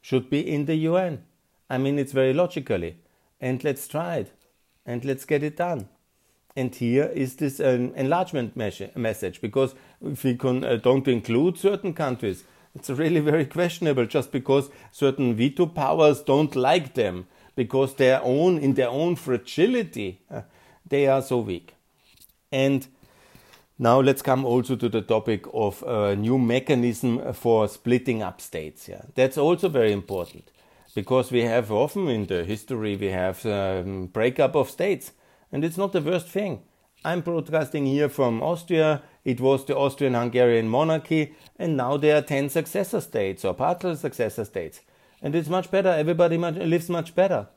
should 0.00 0.30
be 0.30 0.40
in 0.40 0.66
the 0.66 0.76
UN. 0.76 1.24
I 1.68 1.78
mean, 1.78 1.98
it's 1.98 2.12
very 2.12 2.32
logically. 2.32 2.98
And 3.40 3.62
let's 3.64 3.88
try 3.88 4.18
it. 4.18 4.32
And 4.86 5.04
let's 5.04 5.24
get 5.24 5.42
it 5.42 5.56
done. 5.56 5.88
And 6.54 6.74
here 6.74 7.10
is 7.12 7.36
this 7.36 7.60
um, 7.60 7.92
enlargement 7.96 8.56
message 8.56 9.40
because 9.42 9.74
if 10.00 10.24
we 10.24 10.38
uh, 10.40 10.76
don't 10.76 11.06
include 11.06 11.58
certain 11.58 11.92
countries, 11.92 12.44
it's 12.74 12.88
really 12.88 13.20
very 13.20 13.44
questionable 13.46 14.06
just 14.06 14.32
because 14.32 14.70
certain 14.92 15.34
veto 15.34 15.66
powers 15.66 16.22
don't 16.22 16.54
like 16.54 16.94
them 16.94 17.26
because 17.56 17.94
their 17.96 18.22
own 18.22 18.58
in 18.58 18.74
their 18.74 18.88
own 18.88 19.16
fragility 19.16 20.20
uh, 20.30 20.42
they 20.88 21.06
are 21.06 21.20
so 21.20 21.38
weak. 21.38 21.75
And 22.52 22.86
now 23.78 24.00
let's 24.00 24.22
come 24.22 24.44
also 24.44 24.76
to 24.76 24.88
the 24.88 25.02
topic 25.02 25.44
of 25.52 25.82
a 25.86 26.16
new 26.16 26.38
mechanism 26.38 27.32
for 27.34 27.68
splitting 27.68 28.22
up 28.22 28.40
states. 28.40 28.88
Yeah, 28.88 29.02
that's 29.14 29.36
also 29.36 29.68
very 29.68 29.92
important 29.92 30.50
because 30.94 31.30
we 31.30 31.42
have 31.42 31.70
often 31.70 32.08
in 32.08 32.26
the 32.26 32.42
history 32.44 32.96
we 32.96 33.08
have 33.08 33.44
um, 33.44 34.06
breakup 34.06 34.56
of 34.56 34.70
states 34.70 35.12
and 35.52 35.62
it's 35.62 35.76
not 35.76 35.92
the 35.92 36.00
worst 36.00 36.28
thing. 36.28 36.62
I'm 37.04 37.20
broadcasting 37.20 37.84
here 37.84 38.08
from 38.08 38.42
austria. 38.42 39.02
It 39.24 39.40
was 39.40 39.66
the 39.66 39.76
austrian-hungarian 39.76 40.68
monarchy 40.68 41.34
and 41.58 41.76
now 41.76 41.98
there 41.98 42.16
are 42.16 42.22
10 42.22 42.48
successor 42.48 43.02
states 43.02 43.44
or 43.44 43.52
partial 43.52 43.94
successor 43.94 44.46
states. 44.46 44.80
And 45.20 45.34
it's 45.34 45.48
much 45.48 45.70
better. 45.70 45.90
Everybody 45.90 46.38
much, 46.38 46.54
lives 46.54 46.88
much 46.88 47.14
better 47.14 47.48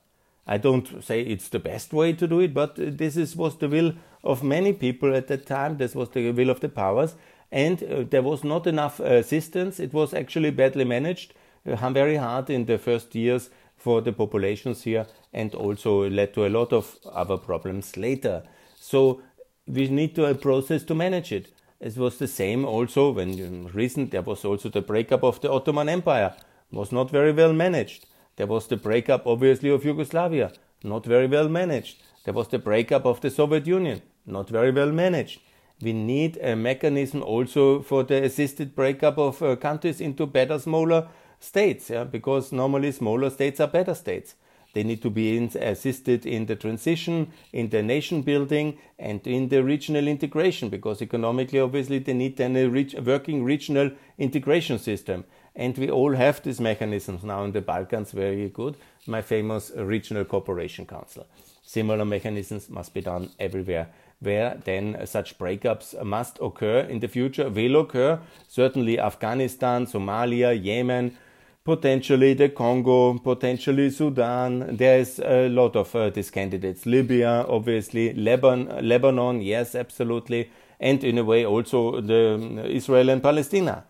i 0.47 0.57
don't 0.57 1.03
say 1.03 1.21
it's 1.21 1.49
the 1.49 1.59
best 1.59 1.93
way 1.93 2.13
to 2.13 2.27
do 2.27 2.39
it 2.39 2.53
but 2.53 2.75
this 2.75 3.17
is, 3.17 3.35
was 3.35 3.57
the 3.57 3.69
will 3.69 3.93
of 4.23 4.43
many 4.43 4.73
people 4.73 5.15
at 5.15 5.27
that 5.27 5.45
time 5.45 5.77
this 5.77 5.95
was 5.95 6.09
the 6.09 6.31
will 6.31 6.49
of 6.49 6.59
the 6.59 6.69
powers 6.69 7.15
and 7.51 7.83
uh, 7.83 8.03
there 8.09 8.21
was 8.21 8.43
not 8.43 8.67
enough 8.67 8.99
assistance 8.99 9.79
it 9.79 9.93
was 9.93 10.13
actually 10.13 10.51
badly 10.51 10.83
managed 10.83 11.33
uh, 11.65 11.89
very 11.89 12.15
hard 12.15 12.49
in 12.49 12.65
the 12.65 12.77
first 12.77 13.15
years 13.15 13.49
for 13.79 14.01
the 14.01 14.11
populations 14.11 14.83
here 14.83 15.07
and 15.33 15.55
also 15.55 16.09
led 16.09 16.33
to 16.33 16.45
a 16.45 16.49
lot 16.49 16.73
of 16.73 16.97
other 17.11 17.37
problems 17.37 17.97
later. 17.97 18.43
So 18.79 19.21
we 19.67 19.87
need 19.87 20.15
to 20.15 20.25
a 20.25 20.35
process 20.35 20.83
to 20.83 20.95
manage 20.95 21.31
it. 21.31 21.51
It 21.79 21.95
was 21.97 22.17
the 22.17 22.27
same 22.27 22.65
also 22.65 23.11
when 23.11 23.69
recent 23.73 24.11
there 24.11 24.21
was 24.21 24.43
also 24.43 24.69
the 24.69 24.81
breakup 24.81 25.23
of 25.23 25.39
the 25.39 25.51
Ottoman 25.51 25.87
Empire 25.87 26.35
it 26.71 26.75
was 26.75 26.91
not 26.91 27.09
very 27.09 27.31
well 27.31 27.53
managed. 27.53 28.05
There 28.39 28.47
was 28.47 28.67
the 28.67 28.77
breakup 28.77 29.27
obviously 29.27 29.69
of 29.69 29.83
Yugoslavia, 29.83 30.53
not 30.81 31.05
very 31.05 31.27
well 31.27 31.49
managed. 31.49 32.01
There 32.23 32.33
was 32.33 32.47
the 32.47 32.57
breakup 32.57 33.05
of 33.05 33.19
the 33.19 33.29
Soviet 33.29 33.67
Union, 33.67 34.01
not 34.25 34.47
very 34.49 34.71
well 34.71 34.93
managed. 34.93 35.41
We 35.81 35.91
need 35.91 36.37
a 36.37 36.55
mechanism 36.55 37.21
also 37.21 37.81
for 37.81 38.03
the 38.03 38.23
assisted 38.23 38.75
breakup 38.75 39.17
of 39.17 39.43
uh, 39.43 39.57
countries 39.57 39.99
into 39.99 40.25
better, 40.25 40.57
smaller 40.57 41.09
states, 41.41 41.89
yeah, 41.89 42.05
because 42.05 42.53
normally 42.53 42.93
smaller 42.93 43.29
states 43.29 43.59
are 43.59 43.67
better 43.67 43.93
states. 43.93 44.35
They 44.73 44.83
need 44.83 45.01
to 45.01 45.09
be 45.09 45.35
in, 45.35 45.51
assisted 45.59 46.25
in 46.25 46.45
the 46.45 46.55
transition, 46.55 47.33
in 47.51 47.69
the 47.69 47.83
nation 47.83 48.21
building, 48.21 48.77
and 48.97 49.25
in 49.27 49.49
the 49.49 49.63
regional 49.65 50.07
integration, 50.07 50.69
because 50.69 51.01
economically, 51.01 51.59
obviously, 51.59 51.99
they 51.99 52.13
need 52.13 52.37
then 52.37 52.55
a, 52.55 52.67
working 53.01 53.43
regional 53.43 53.91
integration 54.17 54.79
system. 54.79 55.25
And 55.59 55.77
we 55.77 55.91
all 55.91 56.15
have 56.15 56.41
these 56.41 56.61
mechanisms 56.61 57.21
now 57.21 57.43
in 57.43 57.51
the 57.51 57.59
Balkans, 57.59 58.11
very 58.13 58.47
good. 58.47 58.77
My 59.05 59.21
famous 59.21 59.73
Regional 59.75 60.23
Cooperation 60.23 60.85
Council. 60.85 61.27
Similar 61.61 62.05
mechanisms 62.05 62.69
must 62.69 62.93
be 62.93 63.01
done 63.01 63.29
everywhere 63.37 63.89
where 64.21 64.57
then 64.63 64.97
such 65.05 65.37
breakups 65.37 66.01
must 66.03 66.39
occur 66.41 66.79
in 66.79 66.99
the 66.99 67.09
future, 67.09 67.49
will 67.49 67.81
occur. 67.81 68.19
Certainly 68.47 68.99
Afghanistan, 68.99 69.85
Somalia, 69.85 70.51
Yemen, 70.53 71.17
potentially 71.65 72.33
the 72.33 72.49
Congo, 72.49 73.17
potentially 73.17 73.89
Sudan. 73.89 74.77
There 74.77 74.99
is 74.99 75.19
a 75.19 75.49
lot 75.49 75.75
of 75.75 75.93
uh, 75.93 76.09
these 76.09 76.31
candidates. 76.31 76.85
Libya, 76.85 77.45
obviously, 77.47 78.13
Lebanon, 78.13 78.87
Lebanon, 78.87 79.41
yes, 79.41 79.75
absolutely, 79.75 80.51
and 80.79 81.03
in 81.03 81.17
a 81.17 81.23
way 81.23 81.45
also 81.45 81.99
the 81.99 82.35
um, 82.35 82.59
Israel 82.59 83.09
and 83.09 83.21
Palestine. 83.21 83.83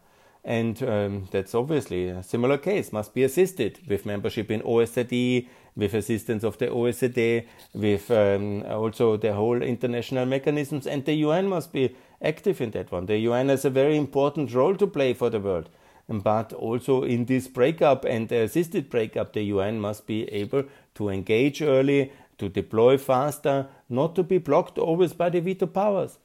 And 0.49 0.81
um, 0.81 1.27
that's 1.29 1.53
obviously 1.53 2.09
a 2.09 2.23
similar 2.23 2.57
case, 2.57 2.91
must 2.91 3.13
be 3.13 3.23
assisted 3.23 3.81
with 3.87 4.07
membership 4.07 4.49
in 4.49 4.61
OSCE, 4.61 5.47
with 5.75 5.93
assistance 5.93 6.43
of 6.43 6.57
the 6.57 6.65
OECD, 6.65 7.45
with 7.75 8.09
um, 8.09 8.63
also 8.63 9.15
the 9.15 9.31
whole 9.33 9.61
international 9.61 10.25
mechanisms, 10.25 10.87
and 10.87 11.05
the 11.05 11.13
UN 11.13 11.47
must 11.47 11.71
be 11.71 11.95
active 12.19 12.61
in 12.61 12.71
that 12.71 12.91
one. 12.91 13.05
The 13.05 13.19
UN 13.19 13.49
has 13.49 13.63
a 13.63 13.69
very 13.69 13.95
important 13.95 14.51
role 14.51 14.75
to 14.77 14.87
play 14.87 15.13
for 15.13 15.29
the 15.29 15.39
world. 15.39 15.69
But 16.07 16.51
also 16.53 17.03
in 17.03 17.25
this 17.25 17.47
breakup 17.47 18.03
and 18.03 18.27
the 18.27 18.41
assisted 18.41 18.89
breakup, 18.89 19.33
the 19.33 19.43
UN 19.43 19.79
must 19.79 20.07
be 20.07 20.23
able 20.33 20.63
to 20.95 21.09
engage 21.09 21.61
early, 21.61 22.11
to 22.39 22.49
deploy 22.49 22.97
faster, 22.97 23.67
not 23.87 24.15
to 24.15 24.23
be 24.23 24.39
blocked 24.39 24.79
always 24.79 25.13
by 25.13 25.29
the 25.29 25.41
veto 25.41 25.67
powers. 25.67 26.17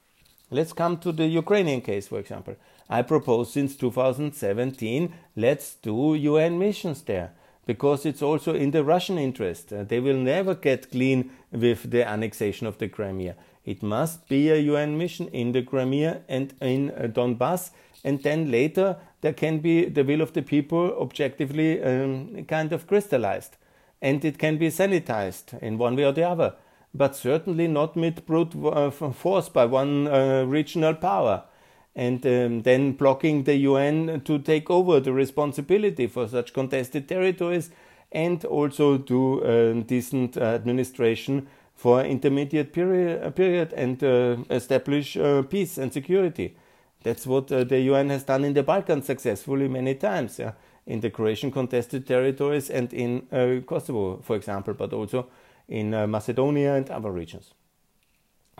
Let's 0.50 0.72
come 0.72 0.96
to 0.98 1.12
the 1.12 1.26
Ukrainian 1.26 1.82
case, 1.82 2.08
for 2.08 2.18
example. 2.18 2.56
I 2.88 3.02
propose 3.02 3.52
since 3.52 3.76
2017, 3.76 5.14
let's 5.36 5.74
do 5.74 6.14
UN 6.14 6.58
missions 6.58 7.02
there 7.02 7.32
because 7.66 8.04
it's 8.04 8.22
also 8.22 8.54
in 8.54 8.70
the 8.72 8.84
Russian 8.84 9.18
interest. 9.18 9.72
Uh, 9.72 9.84
they 9.84 10.00
will 10.00 10.18
never 10.18 10.54
get 10.54 10.90
clean 10.90 11.30
with 11.50 11.90
the 11.90 12.06
annexation 12.06 12.66
of 12.66 12.78
the 12.78 12.88
Crimea. 12.88 13.36
It 13.64 13.82
must 13.82 14.28
be 14.28 14.50
a 14.50 14.56
UN 14.56 14.98
mission 14.98 15.28
in 15.28 15.52
the 15.52 15.62
Crimea 15.62 16.20
and 16.28 16.52
in 16.60 16.90
uh, 16.90 17.06
Donbass, 17.06 17.70
and 18.04 18.22
then 18.22 18.50
later 18.50 18.96
there 19.22 19.32
can 19.32 19.60
be 19.60 19.86
the 19.86 20.04
will 20.04 20.20
of 20.20 20.34
the 20.34 20.42
people 20.42 20.94
objectively 21.00 21.82
um, 21.82 22.44
kind 22.44 22.72
of 22.72 22.86
crystallized, 22.86 23.56
and 24.02 24.22
it 24.24 24.38
can 24.38 24.58
be 24.58 24.68
sanitized 24.68 25.58
in 25.62 25.78
one 25.78 25.96
way 25.96 26.04
or 26.04 26.12
the 26.12 26.28
other, 26.28 26.54
but 26.92 27.16
certainly 27.16 27.66
not 27.66 27.96
with 27.96 28.26
brute 28.26 28.54
uh, 28.62 28.90
force 28.90 29.48
by 29.48 29.64
one 29.64 30.06
uh, 30.06 30.44
regional 30.46 30.94
power 30.94 31.44
and 31.96 32.26
um, 32.26 32.62
then 32.62 32.92
blocking 32.92 33.44
the 33.44 33.56
UN 33.56 34.20
to 34.24 34.38
take 34.38 34.70
over 34.70 35.00
the 35.00 35.12
responsibility 35.12 36.06
for 36.06 36.26
such 36.26 36.52
contested 36.52 37.08
territories 37.08 37.70
and 38.10 38.44
also 38.44 38.98
do 38.98 39.42
uh, 39.42 39.72
decent 39.82 40.36
administration 40.36 41.46
for 41.74 42.02
intermediate 42.02 42.72
period, 42.72 43.22
uh, 43.22 43.30
period 43.30 43.72
and 43.74 44.02
uh, 44.02 44.36
establish 44.50 45.16
uh, 45.16 45.42
peace 45.42 45.76
and 45.76 45.92
security. 45.92 46.56
That's 47.02 47.26
what 47.26 47.52
uh, 47.52 47.64
the 47.64 47.80
UN 47.80 48.10
has 48.10 48.22
done 48.22 48.44
in 48.44 48.54
the 48.54 48.62
Balkans 48.62 49.06
successfully 49.06 49.68
many 49.68 49.94
times, 49.94 50.38
yeah? 50.38 50.52
in 50.86 51.00
the 51.00 51.10
Croatian 51.10 51.50
contested 51.50 52.06
territories 52.06 52.70
and 52.70 52.92
in 52.92 53.26
uh, 53.32 53.60
Kosovo, 53.66 54.18
for 54.22 54.36
example, 54.36 54.74
but 54.74 54.92
also 54.92 55.26
in 55.68 55.90
Macedonia 56.10 56.74
and 56.74 56.90
other 56.90 57.10
regions. 57.10 57.54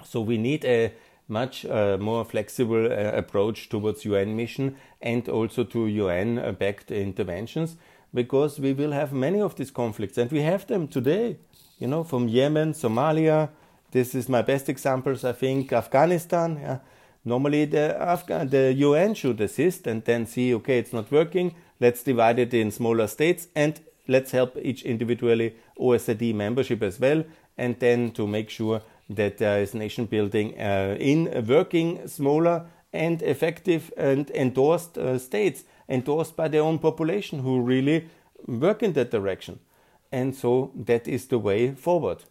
So 0.05 0.23
we 0.23 0.39
need 0.39 0.65
a 0.65 0.93
much 1.29 1.65
uh, 1.65 1.97
more 1.99 2.25
flexible 2.25 2.87
uh, 2.87 3.13
approach 3.13 3.69
towards 3.69 4.05
UN 4.05 4.37
mission 4.37 4.77
and 5.01 5.29
also 5.29 5.65
to 5.65 5.87
UN 5.87 6.39
uh, 6.39 6.53
backed 6.53 6.91
interventions 6.91 7.77
because 8.13 8.61
we 8.61 8.73
will 8.73 8.93
have 8.93 9.13
many 9.13 9.41
of 9.41 9.57
these 9.57 9.71
conflicts 9.71 10.19
and 10.19 10.31
we 10.31 10.43
have 10.43 10.67
them 10.67 10.87
today, 10.87 11.37
you 11.79 11.89
know, 11.89 12.05
from 12.05 12.29
Yemen, 12.29 12.73
Somalia. 12.73 13.49
This 13.91 14.15
is 14.15 14.29
my 14.29 14.43
best 14.43 14.69
examples, 14.69 15.25
I 15.25 15.33
think, 15.33 15.73
Afghanistan. 15.73 16.59
Yeah. 16.61 16.79
Normally, 17.25 17.65
the, 17.65 18.47
the 18.51 18.75
UN 18.75 19.15
should 19.15 19.41
assist 19.41 19.87
and 19.87 20.05
then 20.05 20.27
see, 20.27 20.55
okay, 20.55 20.79
it's 20.79 20.93
not 20.93 21.11
working. 21.11 21.55
Let's 21.81 22.03
divide 22.03 22.39
it 22.39 22.53
in 22.53 22.71
smaller 22.71 23.07
states 23.07 23.49
and 23.57 23.81
let's 24.07 24.31
help 24.31 24.57
each 24.63 24.83
individually 24.83 25.57
OSCE 25.79 26.35
membership 26.35 26.83
as 26.83 27.01
well, 27.01 27.25
and 27.57 27.79
then 27.81 28.11
to 28.13 28.27
make 28.27 28.51
sure 28.51 28.83
that 29.11 29.39
there 29.39 29.61
is 29.61 29.75
nation 29.75 30.07
building 30.07 30.59
uh, 30.61 30.97
in 30.99 31.47
working 31.47 32.07
smaller 32.09 32.67
and 32.93 33.23
effective 33.23 33.93
and 33.97 34.31
endorsed 34.31 34.97
uh, 34.97 35.19
states, 35.19 35.65
endorsed 35.89 36.37
by 36.37 36.49
their 36.49 36.63
own 36.63 36.79
population 36.79 37.41
who 37.41 37.61
really 37.61 38.09
work 38.47 38.83
in 38.83 38.93
that 38.93 39.11
direction. 39.11 39.59
And 40.13 40.35
so 40.35 40.71
that 40.75 41.09
is 41.09 41.27
the 41.27 41.39
way 41.39 41.75
forward. 41.75 42.25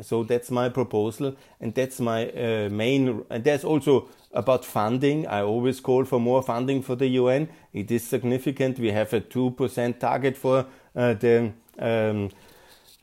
So 0.00 0.24
that's 0.24 0.50
my 0.50 0.68
proposal, 0.68 1.36
and 1.60 1.72
that's 1.72 2.00
my 2.00 2.28
uh, 2.30 2.68
main. 2.68 3.24
And 3.30 3.44
there's 3.44 3.64
also 3.64 4.08
about 4.32 4.64
funding. 4.64 5.26
I 5.28 5.42
always 5.42 5.78
call 5.78 6.04
for 6.04 6.18
more 6.18 6.42
funding 6.42 6.82
for 6.82 6.96
the 6.96 7.06
UN. 7.06 7.48
It 7.72 7.90
is 7.92 8.02
significant. 8.02 8.80
We 8.80 8.90
have 8.90 9.12
a 9.12 9.20
two 9.20 9.52
percent 9.52 10.00
target 10.00 10.36
for 10.36 10.66
uh, 10.96 11.14
the 11.14 11.52
um, 11.78 12.30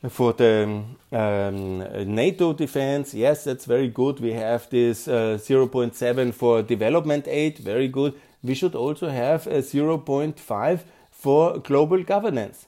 for 0.09 0.33
the 0.33 0.83
um, 1.11 1.77
NATO 2.15 2.53
defense, 2.53 3.13
yes, 3.13 3.43
that's 3.43 3.65
very 3.65 3.87
good. 3.87 4.19
We 4.19 4.33
have 4.33 4.67
this 4.69 5.07
uh, 5.07 5.37
0.7 5.39 6.33
for 6.33 6.63
development 6.63 7.27
aid, 7.27 7.59
very 7.59 7.87
good. 7.87 8.15
We 8.43 8.55
should 8.55 8.73
also 8.73 9.09
have 9.09 9.45
a 9.45 9.61
0.5 9.61 10.79
for 11.11 11.59
global 11.59 12.01
governance. 12.03 12.65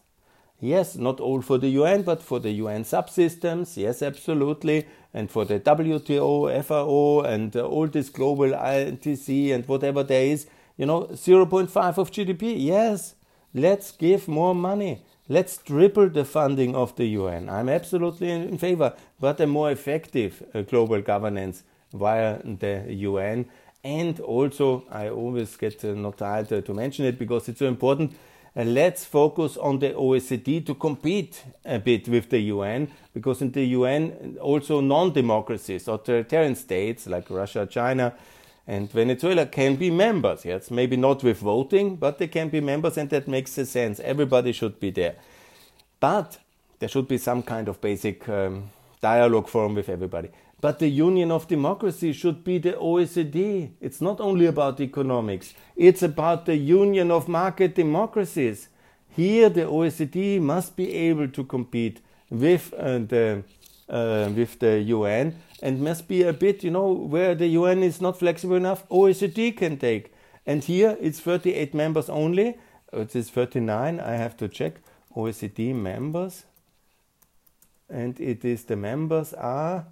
Yes, 0.59 0.95
not 0.95 1.19
all 1.19 1.41
for 1.41 1.57
the 1.57 1.69
UN, 1.69 2.03
but 2.03 2.21
for 2.21 2.39
the 2.39 2.51
UN 2.51 2.83
subsystems, 2.83 3.75
yes, 3.77 4.03
absolutely. 4.03 4.85
And 5.13 5.29
for 5.29 5.43
the 5.43 5.59
WTO, 5.59 6.63
FAO, 6.63 7.21
and 7.21 7.55
uh, 7.55 7.65
all 7.65 7.87
this 7.87 8.09
global 8.09 8.49
ITC 8.51 9.53
and 9.53 9.67
whatever 9.67 10.03
there 10.03 10.25
is, 10.25 10.45
you 10.77 10.85
know, 10.85 11.07
0.5 11.11 11.97
of 11.97 12.11
GDP, 12.11 12.55
yes, 12.57 13.15
let's 13.53 13.91
give 13.91 14.27
more 14.27 14.53
money 14.53 15.01
Let's 15.29 15.55
triple 15.55 16.09
the 16.09 16.25
funding 16.25 16.75
of 16.75 16.97
the 16.97 17.05
UN. 17.05 17.49
I'm 17.49 17.69
absolutely 17.69 18.29
in 18.29 18.57
favor, 18.57 18.93
but 19.21 19.39
a 19.39 19.47
more 19.47 19.71
effective 19.71 20.43
uh, 20.53 20.63
global 20.63 21.01
governance 21.01 21.63
via 21.93 22.39
the 22.43 22.85
UN. 22.89 23.45
And 23.85 24.19
also, 24.19 24.83
I 24.91 25.07
always 25.09 25.55
get 25.55 25.83
uh, 25.85 25.93
not 25.93 26.17
tired 26.17 26.51
uh, 26.51 26.59
to 26.61 26.73
mention 26.73 27.05
it 27.05 27.17
because 27.17 27.47
it's 27.47 27.59
so 27.59 27.67
important. 27.67 28.13
Uh, 28.55 28.63
let's 28.63 29.05
focus 29.05 29.55
on 29.55 29.79
the 29.79 29.91
OECD 29.91 30.65
to 30.65 30.75
compete 30.75 31.41
a 31.63 31.79
bit 31.79 32.09
with 32.09 32.29
the 32.29 32.39
UN 32.39 32.89
because 33.13 33.41
in 33.41 33.51
the 33.53 33.63
UN, 33.63 34.37
also 34.41 34.81
non 34.81 35.13
democracies, 35.13 35.87
authoritarian 35.87 36.55
states 36.55 37.07
like 37.07 37.29
Russia, 37.29 37.65
China, 37.65 38.13
and 38.67 38.91
Venezuela 38.91 39.45
can 39.45 39.75
be 39.75 39.91
members. 39.91 40.45
Yes, 40.45 40.71
maybe 40.71 40.95
not 40.95 41.23
with 41.23 41.39
voting, 41.39 41.95
but 41.97 42.17
they 42.17 42.27
can 42.27 42.49
be 42.49 42.61
members, 42.61 42.97
and 42.97 43.09
that 43.09 43.27
makes 43.27 43.51
sense. 43.51 43.99
Everybody 43.99 44.51
should 44.53 44.79
be 44.79 44.91
there. 44.91 45.15
But 45.99 46.39
there 46.79 46.89
should 46.89 47.07
be 47.07 47.17
some 47.17 47.43
kind 47.43 47.67
of 47.67 47.81
basic 47.81 48.27
um, 48.29 48.71
dialogue 49.01 49.47
forum 49.47 49.75
with 49.75 49.89
everybody. 49.89 50.29
But 50.61 50.79
the 50.79 50.87
Union 50.87 51.29
of 51.29 51.49
Democracy 51.49 52.13
should 52.13 52.45
be 52.45 52.57
the 52.57 52.73
OECD. 52.73 53.71
It's 53.81 53.99
not 53.99 54.21
only 54.21 54.45
about 54.45 54.79
economics, 54.79 55.53
it's 55.75 56.03
about 56.03 56.45
the 56.45 56.55
Union 56.55 57.11
of 57.11 57.27
Market 57.27 57.75
Democracies. 57.75 58.69
Here, 59.09 59.49
the 59.49 59.63
OECD 59.63 60.39
must 60.39 60.77
be 60.77 60.93
able 60.93 61.27
to 61.27 61.43
compete 61.43 61.99
with 62.29 62.73
uh, 62.73 62.99
the 62.99 63.43
uh, 63.93 64.29
with 64.35 64.59
the 64.59 64.79
UN 64.79 65.35
and 65.61 65.79
must 65.79 66.07
be 66.07 66.23
a 66.23 66.33
bit, 66.33 66.63
you 66.63 66.71
know, 66.71 66.91
where 66.91 67.35
the 67.35 67.47
UN 67.47 67.83
is 67.83 68.01
not 68.01 68.17
flexible 68.17 68.55
enough, 68.55 68.87
OECD 68.89 69.55
can 69.55 69.77
take. 69.77 70.11
And 70.45 70.63
here 70.63 70.97
it's 70.99 71.19
38 71.19 71.73
members 71.73 72.09
only. 72.09 72.57
It 72.91 73.15
is 73.15 73.29
39, 73.29 73.99
I 73.99 74.13
have 74.13 74.35
to 74.37 74.47
check. 74.47 74.81
OECD 75.15 75.75
members. 75.75 76.45
And 77.89 78.19
it 78.19 78.43
is 78.43 78.63
the 78.63 78.75
members 78.75 79.33
are, 79.33 79.85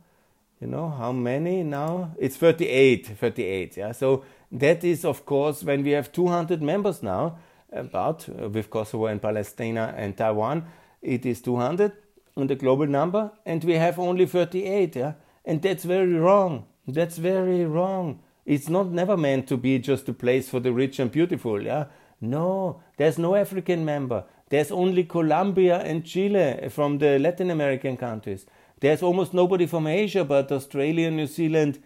you 0.60 0.68
know, 0.68 0.90
how 0.90 1.12
many 1.12 1.62
now? 1.62 2.16
It's 2.20 2.38
38, 2.38 3.08
38, 3.20 3.78
yeah. 3.78 3.92
So 3.92 4.26
that 4.52 4.84
is, 4.84 5.06
of 5.06 5.26
course, 5.26 5.64
when 5.64 5.84
we 5.84 5.92
have 5.92 6.12
200 6.12 6.62
members 6.62 7.04
now, 7.04 7.38
about 7.72 8.28
uh, 8.28 8.50
with 8.50 8.70
Kosovo 8.70 9.06
and 9.06 9.22
Palestine 9.22 9.78
and 9.78 10.18
Taiwan, 10.18 10.66
it 11.02 11.26
is 11.26 11.42
200 11.42 11.94
on 12.38 12.48
the 12.48 12.56
global 12.56 12.88
number, 12.88 13.32
and 13.46 13.64
we 13.64 13.74
have 13.74 14.00
only 14.00 14.26
38. 14.26 14.96
Yeah? 14.96 15.14
And 15.46 15.62
that's 15.62 15.84
very 15.84 16.14
wrong. 16.14 16.66
That's 16.88 17.18
very 17.18 17.66
wrong. 17.66 18.22
It's 18.46 18.70
not 18.70 18.88
never 18.88 19.18
meant 19.18 19.48
to 19.48 19.58
be 19.58 19.80
just 19.80 20.10
a 20.10 20.14
place 20.14 20.50
for 20.50 20.60
the 20.60 20.74
rich 20.74 21.00
and 21.00 21.12
beautiful. 21.12 21.62
Yeah? 21.62 21.86
No, 22.20 22.82
there's 22.98 23.18
no 23.18 23.36
African 23.36 23.84
member. 23.86 24.24
There's 24.50 24.72
only 24.72 25.06
Colombia 25.06 25.80
and 25.80 26.06
Chile 26.06 26.70
from 26.70 26.98
the 26.98 27.18
Latin 27.18 27.50
American 27.50 27.98
countries. 27.98 28.46
There's 28.80 29.02
almost 29.02 29.34
nobody 29.34 29.66
from 29.66 29.88
Asia 29.88 30.26
but 30.26 30.52
Australia, 30.52 31.10
New 31.10 31.28
Zealand, 31.28 31.80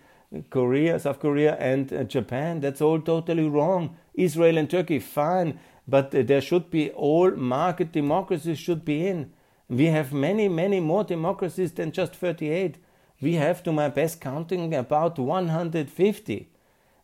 Korea, 0.49 0.99
South 0.99 1.19
Korea, 1.19 1.55
and 1.57 1.91
uh, 1.93 2.03
Japan. 2.03 2.59
That's 2.61 2.81
all 2.81 2.99
totally 2.99 3.47
wrong. 3.47 3.97
Israel 4.13 4.57
and 4.57 4.69
Turkey, 4.69 4.99
fine, 4.99 5.59
but 5.87 6.13
uh, 6.15 6.23
there 6.23 6.41
should 6.41 6.69
be 6.71 6.89
all 6.91 7.31
market 7.31 7.91
democracies 7.91 8.57
should 8.57 8.83
be 8.83 9.07
in. 9.07 9.31
We 9.69 9.87
have 9.87 10.13
many, 10.13 10.47
many 10.47 10.79
more 10.79 11.03
democracies 11.03 11.71
than 11.71 11.91
just 11.91 12.15
38. 12.15 12.77
We 13.21 13.35
have, 13.35 13.63
to 13.63 13.71
my 13.71 13.89
best 13.89 14.21
counting, 14.21 14.73
about 14.73 15.17
150. 15.17 16.49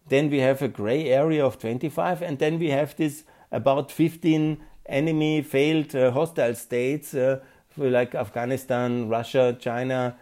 Then 0.08 0.30
we 0.30 0.39
have 0.39 0.62
a 0.62 0.67
gray 0.67 1.10
area 1.10 1.45
of 1.45 1.58
25, 1.60 2.21
and 2.21 2.38
then 2.38 2.60
we 2.60 2.69
have 2.69 2.95
this 2.95 3.24
about 3.52 3.91
15 3.91 4.58
enemy, 4.86 5.41
failed 5.41 5.95
uh, 5.95 6.12
hostile 6.12 6.56
states 6.56 7.13
uh, 7.13 7.39
like 7.78 8.13
Afghanistan, 8.13 9.08
Russia, 9.08 9.56
China, 9.60 10.17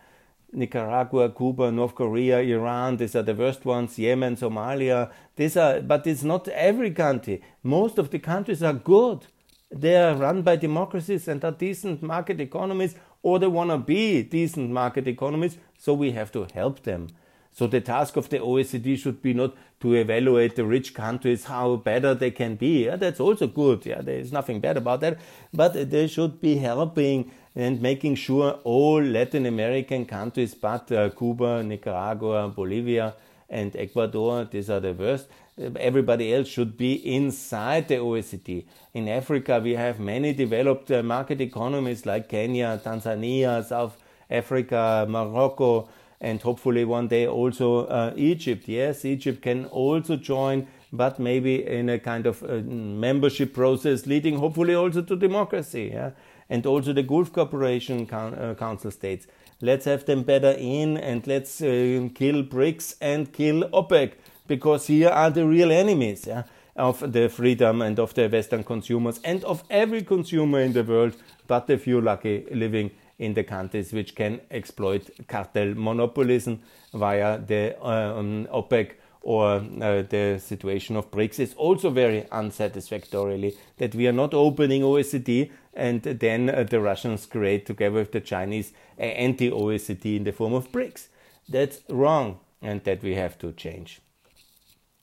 Nicaragua, 0.51 1.29
Cuba, 1.29 1.71
North 1.71 1.95
Korea, 1.95 2.39
Iran, 2.39 2.97
these 2.97 3.15
are 3.15 3.21
the 3.21 3.35
worst 3.35 3.65
ones, 3.65 3.99
Yemen, 3.99 4.35
Somalia. 4.35 5.11
These 5.35 5.57
are, 5.57 5.81
but 5.81 6.07
it's 6.07 6.23
not 6.23 6.47
every 6.49 6.91
country. 6.91 7.41
Most 7.63 7.97
of 7.97 8.09
the 8.09 8.19
countries 8.19 8.63
are 8.63 8.73
good. 8.73 9.27
They 9.71 9.95
are 9.95 10.15
run 10.15 10.41
by 10.41 10.55
democracies 10.55 11.27
and 11.27 11.43
are 11.45 11.51
decent 11.51 12.01
market 12.01 12.41
economies, 12.41 12.95
or 13.21 13.39
they 13.39 13.47
want 13.47 13.69
to 13.69 13.77
be 13.77 14.23
decent 14.23 14.71
market 14.71 15.07
economies, 15.07 15.57
so 15.77 15.93
we 15.93 16.11
have 16.11 16.31
to 16.31 16.47
help 16.53 16.83
them. 16.83 17.07
So 17.51 17.67
the 17.67 17.81
task 17.81 18.15
of 18.15 18.29
the 18.29 18.39
OECD 18.39 18.97
should 18.97 19.21
be 19.21 19.33
not 19.33 19.55
to 19.81 19.93
evaluate 19.93 20.55
the 20.55 20.65
rich 20.65 20.93
countries 20.93 21.45
how 21.45 21.75
better 21.75 22.13
they 22.13 22.31
can 22.31 22.55
be. 22.55 22.85
Yeah, 22.85 22.95
that's 22.95 23.19
also 23.19 23.47
good. 23.47 23.85
Yeah, 23.85 24.01
there 24.01 24.19
is 24.19 24.31
nothing 24.31 24.59
bad 24.59 24.77
about 24.77 25.01
that. 25.01 25.19
But 25.53 25.89
they 25.89 26.07
should 26.07 26.39
be 26.39 26.57
helping 26.57 27.31
and 27.55 27.81
making 27.81 28.15
sure 28.15 28.59
all 28.63 29.01
Latin 29.01 29.45
American 29.45 30.05
countries, 30.05 30.53
but 30.53 30.91
uh, 30.91 31.09
Cuba, 31.09 31.63
Nicaragua, 31.63 32.47
Bolivia, 32.49 33.15
and 33.49 33.75
Ecuador, 33.75 34.45
these 34.45 34.69
are 34.69 34.79
the 34.79 34.93
worst. 34.93 35.27
Everybody 35.59 36.33
else 36.33 36.47
should 36.47 36.77
be 36.77 36.93
inside 36.93 37.89
the 37.89 37.95
OECD. 37.95 38.65
In 38.93 39.09
Africa, 39.09 39.59
we 39.61 39.75
have 39.75 39.99
many 39.99 40.31
developed 40.31 40.89
uh, 40.89 41.03
market 41.03 41.41
economies 41.41 42.05
like 42.05 42.29
Kenya, 42.29 42.79
Tanzania, 42.83 43.65
South 43.65 43.97
Africa, 44.29 45.05
Morocco, 45.09 45.89
and 46.21 46.41
hopefully 46.41 46.85
one 46.85 47.09
day 47.09 47.27
also 47.27 47.87
uh, 47.87 48.13
Egypt. 48.15 48.69
Yes, 48.69 49.03
Egypt 49.03 49.41
can 49.41 49.65
also 49.65 50.15
join, 50.15 50.67
but 50.93 51.19
maybe 51.19 51.65
in 51.65 51.89
a 51.89 51.99
kind 51.99 52.25
of 52.25 52.41
uh, 52.43 52.61
membership 52.63 53.53
process 53.53 54.05
leading 54.05 54.37
hopefully 54.37 54.75
also 54.75 55.01
to 55.01 55.15
democracy. 55.15 55.91
Yeah? 55.93 56.11
And 56.49 56.65
also 56.65 56.93
the 56.93 57.03
Gulf 57.03 57.33
Cooperation 57.33 58.09
uh, 58.09 58.55
Council 58.57 58.91
states. 58.91 59.27
Let's 59.61 59.85
have 59.85 60.05
them 60.05 60.23
better 60.23 60.55
in 60.57 60.95
and 60.97 61.27
let's 61.27 61.61
uh, 61.61 62.07
kill 62.15 62.43
BRICS 62.43 62.95
and 63.01 63.31
kill 63.33 63.69
OPEC 63.69 64.13
because 64.49 64.87
here 64.87 65.09
are 65.09 65.29
the 65.29 65.45
real 65.47 65.71
enemies 65.71 66.25
yeah, 66.27 66.43
of 66.75 67.13
the 67.13 67.29
freedom 67.29 67.81
and 67.81 67.99
of 67.99 68.13
the 68.15 68.27
Western 68.27 68.63
consumers 68.65 69.21
and 69.23 69.45
of 69.45 69.63
every 69.69 70.01
consumer 70.01 70.59
in 70.59 70.73
the 70.73 70.83
world, 70.83 71.15
but 71.47 71.67
the 71.67 71.77
few 71.77 72.01
lucky 72.01 72.45
living 72.51 72.91
in 73.19 73.33
the 73.35 73.43
countries 73.43 73.93
which 73.93 74.15
can 74.15 74.41
exploit 74.49 75.09
cartel 75.27 75.73
monopolism 75.75 76.59
via 76.93 77.37
the 77.37 77.81
um, 77.85 78.47
OPEC 78.51 78.93
or 79.21 79.57
uh, 79.81 80.01
the 80.09 80.41
situation 80.43 80.95
of 80.95 81.11
BRICS 81.11 81.39
is 81.39 81.53
also 81.55 81.89
very 81.89 82.25
unsatisfactorily 82.31 83.55
that 83.77 83.93
we 83.93 84.07
are 84.07 84.13
not 84.13 84.33
opening 84.33 84.81
OECD 84.81 85.51
and 85.73 86.01
then 86.01 86.49
uh, 86.49 86.63
the 86.63 86.79
Russians 86.79 87.25
create 87.25 87.65
together 87.65 87.97
with 87.97 88.13
the 88.13 88.21
Chinese 88.21 88.71
uh, 88.97 89.03
anti-OECD 89.03 90.15
in 90.15 90.23
the 90.23 90.31
form 90.31 90.53
of 90.53 90.71
BRICS. 90.71 91.07
That's 91.47 91.81
wrong 91.89 92.39
and 92.61 92.83
that 92.85 93.03
we 93.03 93.15
have 93.15 93.37
to 93.39 93.51
change. 93.51 93.99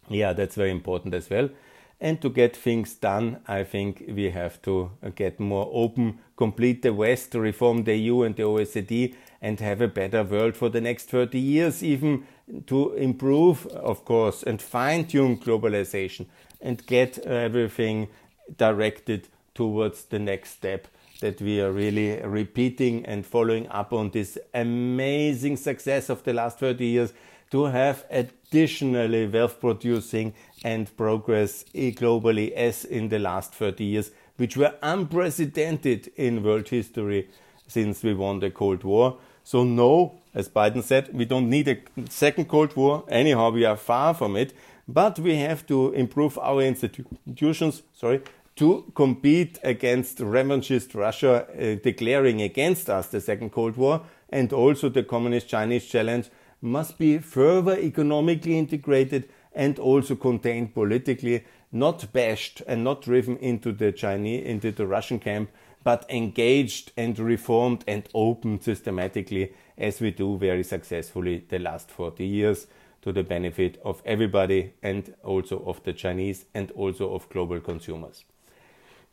Yeah, 0.08 0.32
that's 0.32 0.54
very 0.54 0.70
important 0.70 1.14
as 1.14 1.28
well. 1.30 1.48
And 2.00 2.20
to 2.20 2.28
get 2.28 2.54
things 2.54 2.94
done, 2.94 3.40
I 3.46 3.64
think 3.64 4.04
we 4.08 4.30
have 4.30 4.60
to 4.62 4.90
get 5.14 5.40
more 5.40 5.68
open, 5.72 6.18
complete 6.36 6.82
the 6.82 6.92
West, 6.92 7.34
reform 7.34 7.84
the 7.84 7.96
EU 7.96 8.22
and 8.22 8.36
the 8.36 8.42
OECD, 8.42 9.14
and 9.40 9.58
have 9.60 9.80
a 9.80 9.88
better 9.88 10.22
world 10.22 10.56
for 10.56 10.68
the 10.68 10.80
next 10.80 11.08
30 11.08 11.38
years, 11.38 11.82
even 11.82 12.26
to 12.66 12.92
improve, 12.94 13.66
of 13.68 14.04
course, 14.04 14.42
and 14.42 14.60
fine 14.60 15.06
tune 15.06 15.38
globalization 15.38 16.26
and 16.60 16.86
get 16.86 17.18
everything 17.18 18.08
directed 18.56 19.28
towards 19.54 20.04
the 20.04 20.18
next 20.18 20.50
step 20.50 20.88
that 21.20 21.40
we 21.40 21.60
are 21.60 21.72
really 21.72 22.20
repeating 22.22 23.04
and 23.06 23.24
following 23.24 23.66
up 23.68 23.92
on 23.92 24.10
this 24.10 24.36
amazing 24.52 25.56
success 25.56 26.10
of 26.10 26.22
the 26.24 26.32
last 26.34 26.58
30 26.58 26.84
years 26.84 27.12
to 27.50 27.64
have 27.64 28.04
additionally 28.10 29.26
wealth 29.26 29.60
producing 29.60 30.34
and 30.64 30.94
progress 30.96 31.64
globally 31.74 32.52
as 32.52 32.84
in 32.84 33.08
the 33.08 33.18
last 33.18 33.54
30 33.54 33.84
years, 33.84 34.10
which 34.36 34.56
were 34.56 34.74
unprecedented 34.82 36.10
in 36.16 36.42
world 36.42 36.68
history 36.68 37.28
since 37.66 38.02
we 38.02 38.14
won 38.14 38.40
the 38.40 38.50
Cold 38.50 38.84
War. 38.84 39.18
So, 39.44 39.62
no, 39.64 40.18
as 40.34 40.48
Biden 40.48 40.82
said, 40.82 41.10
we 41.12 41.24
don't 41.24 41.48
need 41.48 41.68
a 41.68 41.78
second 42.10 42.48
Cold 42.48 42.74
War. 42.76 43.04
Anyhow, 43.08 43.50
we 43.50 43.64
are 43.64 43.76
far 43.76 44.12
from 44.12 44.36
it. 44.36 44.52
But 44.88 45.18
we 45.18 45.36
have 45.36 45.66
to 45.66 45.92
improve 45.92 46.38
our 46.38 46.62
institutions, 46.62 47.82
sorry, 47.92 48.22
to 48.56 48.90
compete 48.94 49.58
against 49.62 50.18
revanchist 50.18 50.94
Russia 50.94 51.46
uh, 51.48 51.80
declaring 51.82 52.40
against 52.40 52.88
us 52.88 53.08
the 53.08 53.20
second 53.20 53.50
Cold 53.50 53.76
War 53.76 54.02
and 54.30 54.52
also 54.52 54.88
the 54.88 55.02
communist 55.02 55.48
Chinese 55.48 55.86
challenge 55.86 56.30
must 56.60 56.98
be 56.98 57.18
further 57.18 57.78
economically 57.78 58.58
integrated 58.58 59.28
and 59.52 59.78
also 59.78 60.14
contained 60.14 60.74
politically, 60.74 61.44
not 61.72 62.12
bashed 62.12 62.62
and 62.66 62.84
not 62.84 63.02
driven 63.02 63.36
into 63.38 63.72
the 63.72 63.92
Chinese, 63.92 64.44
into 64.44 64.70
the 64.70 64.86
Russian 64.86 65.18
camp, 65.18 65.50
but 65.82 66.04
engaged 66.10 66.92
and 66.96 67.18
reformed 67.18 67.84
and 67.86 68.08
opened 68.12 68.62
systematically 68.62 69.52
as 69.78 70.00
we 70.00 70.10
do 70.10 70.36
very 70.36 70.64
successfully 70.64 71.44
the 71.48 71.58
last 71.58 71.90
40 71.90 72.26
years 72.26 72.66
to 73.02 73.12
the 73.12 73.22
benefit 73.22 73.80
of 73.84 74.02
everybody 74.04 74.72
and 74.82 75.14
also 75.22 75.62
of 75.64 75.82
the 75.84 75.92
Chinese 75.92 76.46
and 76.54 76.72
also 76.72 77.14
of 77.14 77.28
global 77.28 77.60
consumers. 77.60 78.24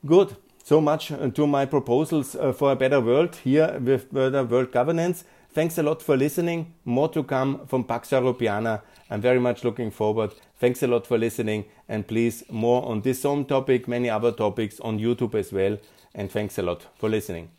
Good. 0.06 0.36
So 0.63 0.82
much 0.82 1.12
to 1.36 1.45
my 1.45 1.65
proposals 1.65 2.36
uh, 2.36 2.53
for 2.53 2.71
a 2.71 2.75
better 2.75 2.99
world 2.99 3.36
here 3.36 3.77
with 3.79 4.12
better 4.12 4.43
world 4.43 4.71
governance. 4.71 5.25
Thanks 5.54 5.78
a 5.78 5.84
lot 5.84 6.02
for 6.02 6.18
listening. 6.18 6.74
More 6.84 7.10
to 7.10 7.24
come 7.24 7.68
from 7.68 7.84
Pax 7.84 8.10
Europiana. 8.10 8.82
I'm 9.12 9.22
very 9.22 9.39
much 9.39 9.63
looking 9.63 9.92
forward. 9.92 10.32
Thanks 10.60 10.82
a 10.82 10.88
lot 10.88 11.06
for 11.06 11.16
listening. 11.16 11.66
And 11.88 12.08
please, 12.08 12.44
more 12.50 12.84
on 12.86 13.02
this 13.02 13.22
home 13.22 13.46
topic, 13.46 13.88
many 13.88 14.10
other 14.10 14.32
topics 14.32 14.80
on 14.80 14.98
YouTube 14.98 15.36
as 15.36 15.54
well. 15.54 15.78
And 16.16 16.32
thanks 16.32 16.58
a 16.58 16.63
lot 16.63 16.88
for 16.96 17.08
listening. 17.08 17.52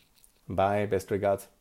Bye. 0.49 0.87
Best 0.87 1.13
regards. 1.13 1.54